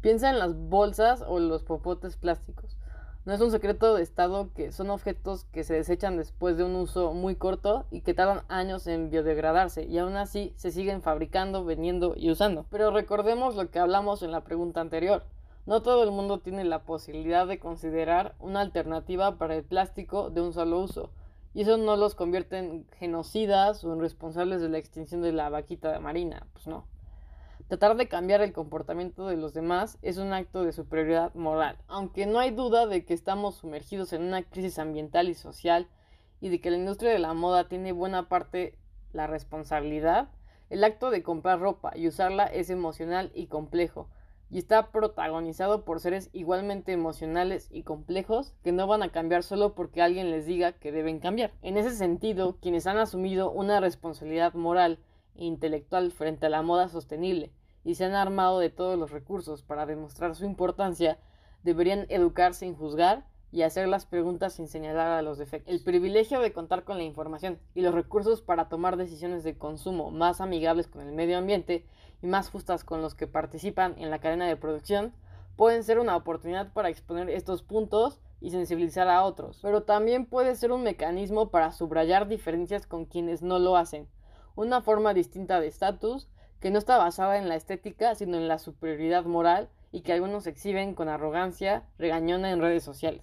Piensa 0.00 0.30
en 0.30 0.38
las 0.38 0.56
bolsas 0.56 1.22
o 1.26 1.38
los 1.38 1.62
popotes 1.62 2.16
plásticos. 2.16 2.76
No 3.24 3.32
es 3.32 3.40
un 3.40 3.52
secreto 3.52 3.94
de 3.94 4.02
Estado 4.02 4.52
que 4.52 4.72
son 4.72 4.90
objetos 4.90 5.44
que 5.52 5.62
se 5.62 5.74
desechan 5.74 6.16
después 6.16 6.56
de 6.56 6.64
un 6.64 6.74
uso 6.74 7.12
muy 7.12 7.36
corto 7.36 7.86
y 7.92 8.00
que 8.00 8.14
tardan 8.14 8.42
años 8.48 8.88
en 8.88 9.10
biodegradarse 9.10 9.84
y 9.84 9.98
aún 9.98 10.16
así 10.16 10.52
se 10.56 10.72
siguen 10.72 11.02
fabricando, 11.02 11.64
vendiendo 11.64 12.14
y 12.16 12.32
usando. 12.32 12.66
Pero 12.68 12.90
recordemos 12.90 13.54
lo 13.54 13.70
que 13.70 13.78
hablamos 13.78 14.24
en 14.24 14.32
la 14.32 14.42
pregunta 14.42 14.80
anterior. 14.80 15.22
No 15.64 15.80
todo 15.82 16.02
el 16.02 16.10
mundo 16.10 16.40
tiene 16.40 16.64
la 16.64 16.82
posibilidad 16.82 17.46
de 17.46 17.60
considerar 17.60 18.34
una 18.40 18.60
alternativa 18.60 19.38
para 19.38 19.54
el 19.54 19.62
plástico 19.62 20.28
de 20.28 20.40
un 20.40 20.52
solo 20.52 20.80
uso, 20.80 21.10
y 21.54 21.62
eso 21.62 21.76
no 21.76 21.96
los 21.96 22.14
convierte 22.14 22.58
en 22.58 22.86
genocidas 22.98 23.84
o 23.84 23.92
en 23.92 24.00
responsables 24.00 24.60
de 24.60 24.68
la 24.68 24.78
extinción 24.78 25.22
de 25.22 25.32
la 25.32 25.50
vaquita 25.50 26.00
marina, 26.00 26.46
pues 26.52 26.66
no. 26.66 26.86
Tratar 27.68 27.96
de 27.96 28.08
cambiar 28.08 28.40
el 28.42 28.52
comportamiento 28.52 29.28
de 29.28 29.36
los 29.36 29.54
demás 29.54 29.98
es 30.02 30.18
un 30.18 30.32
acto 30.32 30.64
de 30.64 30.72
superioridad 30.72 31.32
moral, 31.34 31.78
aunque 31.86 32.26
no 32.26 32.40
hay 32.40 32.50
duda 32.50 32.86
de 32.86 33.04
que 33.04 33.14
estamos 33.14 33.54
sumergidos 33.54 34.12
en 34.12 34.22
una 34.22 34.42
crisis 34.42 34.78
ambiental 34.78 35.28
y 35.28 35.34
social 35.34 35.86
y 36.40 36.48
de 36.48 36.60
que 36.60 36.70
la 36.70 36.76
industria 36.76 37.12
de 37.12 37.20
la 37.20 37.34
moda 37.34 37.68
tiene 37.68 37.92
buena 37.92 38.28
parte 38.28 38.76
la 39.12 39.28
responsabilidad, 39.28 40.28
el 40.70 40.82
acto 40.82 41.10
de 41.10 41.22
comprar 41.22 41.60
ropa 41.60 41.92
y 41.94 42.08
usarla 42.08 42.46
es 42.46 42.68
emocional 42.68 43.30
y 43.34 43.46
complejo, 43.46 44.08
y 44.52 44.58
está 44.58 44.92
protagonizado 44.92 45.82
por 45.86 45.98
seres 45.98 46.28
igualmente 46.34 46.92
emocionales 46.92 47.68
y 47.70 47.84
complejos 47.84 48.52
que 48.62 48.70
no 48.70 48.86
van 48.86 49.02
a 49.02 49.10
cambiar 49.10 49.42
solo 49.42 49.74
porque 49.74 50.02
alguien 50.02 50.30
les 50.30 50.44
diga 50.44 50.72
que 50.72 50.92
deben 50.92 51.20
cambiar. 51.20 51.52
En 51.62 51.78
ese 51.78 51.92
sentido, 51.92 52.58
quienes 52.60 52.86
han 52.86 52.98
asumido 52.98 53.50
una 53.50 53.80
responsabilidad 53.80 54.52
moral 54.52 54.98
e 55.36 55.46
intelectual 55.46 56.12
frente 56.12 56.46
a 56.46 56.50
la 56.50 56.60
moda 56.60 56.88
sostenible 56.88 57.50
y 57.82 57.94
se 57.94 58.04
han 58.04 58.14
armado 58.14 58.58
de 58.58 58.68
todos 58.68 58.98
los 58.98 59.10
recursos 59.10 59.62
para 59.62 59.86
demostrar 59.86 60.34
su 60.34 60.44
importancia, 60.44 61.18
deberían 61.62 62.04
educarse 62.10 62.60
sin 62.60 62.74
juzgar 62.74 63.24
y 63.52 63.62
hacer 63.62 63.88
las 63.88 64.04
preguntas 64.04 64.52
sin 64.52 64.68
señalar 64.68 65.12
a 65.12 65.22
los 65.22 65.38
defectos. 65.38 65.72
El 65.72 65.82
privilegio 65.82 66.40
de 66.40 66.52
contar 66.52 66.84
con 66.84 66.98
la 66.98 67.04
información 67.04 67.58
y 67.74 67.80
los 67.80 67.94
recursos 67.94 68.42
para 68.42 68.68
tomar 68.68 68.98
decisiones 68.98 69.44
de 69.44 69.56
consumo 69.56 70.10
más 70.10 70.42
amigables 70.42 70.88
con 70.88 71.06
el 71.06 71.14
medio 71.14 71.38
ambiente 71.38 71.86
y 72.22 72.26
más 72.26 72.48
justas 72.48 72.84
con 72.84 73.02
los 73.02 73.14
que 73.14 73.26
participan 73.26 73.94
en 73.98 74.10
la 74.10 74.20
cadena 74.20 74.46
de 74.46 74.56
producción 74.56 75.12
pueden 75.56 75.84
ser 75.84 75.98
una 75.98 76.16
oportunidad 76.16 76.72
para 76.72 76.88
exponer 76.88 77.28
estos 77.28 77.62
puntos 77.62 78.20
y 78.40 78.50
sensibilizar 78.50 79.08
a 79.08 79.22
otros, 79.24 79.58
pero 79.62 79.82
también 79.82 80.26
puede 80.26 80.56
ser 80.56 80.72
un 80.72 80.82
mecanismo 80.82 81.50
para 81.50 81.72
subrayar 81.72 82.28
diferencias 82.28 82.86
con 82.86 83.04
quienes 83.04 83.42
no 83.42 83.58
lo 83.58 83.76
hacen, 83.76 84.08
una 84.56 84.80
forma 84.80 85.14
distinta 85.14 85.60
de 85.60 85.68
estatus 85.68 86.28
que 86.60 86.70
no 86.70 86.78
está 86.78 86.96
basada 86.96 87.38
en 87.38 87.48
la 87.48 87.56
estética, 87.56 88.14
sino 88.14 88.36
en 88.36 88.48
la 88.48 88.58
superioridad 88.58 89.24
moral 89.24 89.68
y 89.90 90.00
que 90.02 90.12
algunos 90.12 90.46
exhiben 90.46 90.94
con 90.94 91.08
arrogancia 91.08 91.84
regañona 91.98 92.50
en 92.50 92.60
redes 92.60 92.82
sociales. 92.82 93.22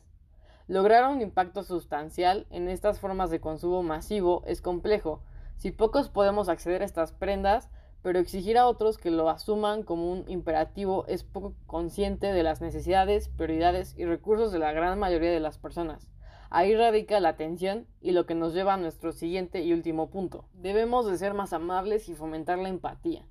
Lograr 0.68 1.10
un 1.10 1.22
impacto 1.22 1.64
sustancial 1.64 2.46
en 2.52 2.70
estas 2.70 3.00
formas 3.00 3.32
de 3.32 3.40
consumo 3.40 3.82
masivo 3.82 4.44
es 4.46 4.62
complejo. 4.62 5.24
Si 5.58 5.72
pocos 5.72 6.10
podemos 6.10 6.48
acceder 6.48 6.84
a 6.84 6.86
estas 6.86 7.12
prendas, 7.12 7.70
pero 8.02 8.20
exigir 8.20 8.58
a 8.58 8.68
otros 8.68 8.98
que 8.98 9.12
lo 9.12 9.30
asuman 9.30 9.84
como 9.84 10.12
un 10.12 10.30
imperativo 10.30 11.06
es 11.08 11.24
poco 11.24 11.54
consciente 11.66 12.32
de 12.34 12.44
las 12.44 12.62
necesidades, 12.62 13.30
prioridades 13.30 13.98
y 13.98 14.06
recursos 14.06 14.52
de 14.52 14.60
la 14.60 14.72
gran 14.72 14.98
mayoría 15.00 15.32
de 15.32 15.40
las 15.40 15.58
personas. 15.58 16.08
Ahí 16.52 16.76
radica 16.76 17.20
la 17.20 17.36
tensión 17.36 17.86
y 18.02 18.12
lo 18.12 18.26
que 18.26 18.34
nos 18.34 18.54
lleva 18.54 18.74
a 18.74 18.78
nuestro 18.78 19.12
siguiente 19.12 19.62
y 19.62 19.74
último 19.74 20.10
punto. 20.10 20.46
Debemos 20.54 21.06
de 21.06 21.18
ser 21.18 21.34
más 21.34 21.54
amables 21.54 22.10
y 22.10 22.16
fomentar 22.16 22.58
la 22.58 22.70
empatía. 22.70 23.28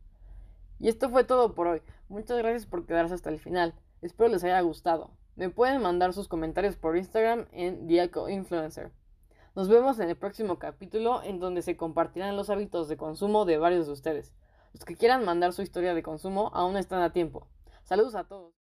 Y 0.79 0.89
esto 0.89 1.11
fue 1.11 1.25
todo 1.25 1.55
por 1.55 1.66
hoy. 1.66 1.83
Muchas 2.09 2.39
gracias 2.39 2.66
por 2.66 2.87
quedarse 2.87 3.14
hasta 3.14 3.31
el 3.31 3.41
final. 3.41 3.75
Espero 4.03 4.29
les 4.29 4.45
haya 4.45 4.61
gustado. 4.61 5.11
Me 5.35 5.51
pueden 5.51 5.83
mandar 5.83 6.12
sus 6.12 6.29
comentarios 6.29 6.77
por 6.77 6.97
Instagram 6.97 7.47
en 7.51 7.89
Diaco 7.89 8.29
Influencer. 8.29 8.93
Nos 9.57 9.69
vemos 9.69 9.99
en 9.99 10.09
el 10.09 10.16
próximo 10.16 10.61
capítulo 10.61 11.21
en 11.25 11.41
donde 11.41 11.62
se 11.62 11.77
compartirán 11.77 12.37
los 12.37 12.51
hábitos 12.51 12.89
de 12.89 12.97
consumo 12.97 13.45
de 13.45 13.59
varios 13.59 13.87
de 13.87 13.93
ustedes. 13.93 14.33
Los 14.73 14.85
que 14.85 14.97
quieran 14.97 15.25
mandar 15.25 15.53
su 15.53 15.62
historia 15.62 15.95
de 15.95 16.03
consumo 16.03 16.51
aún 16.55 16.77
están 16.77 17.03
a 17.03 17.12
tiempo. 17.12 17.47
Saludos 17.85 18.14
a 18.14 18.25
todos. 18.25 18.53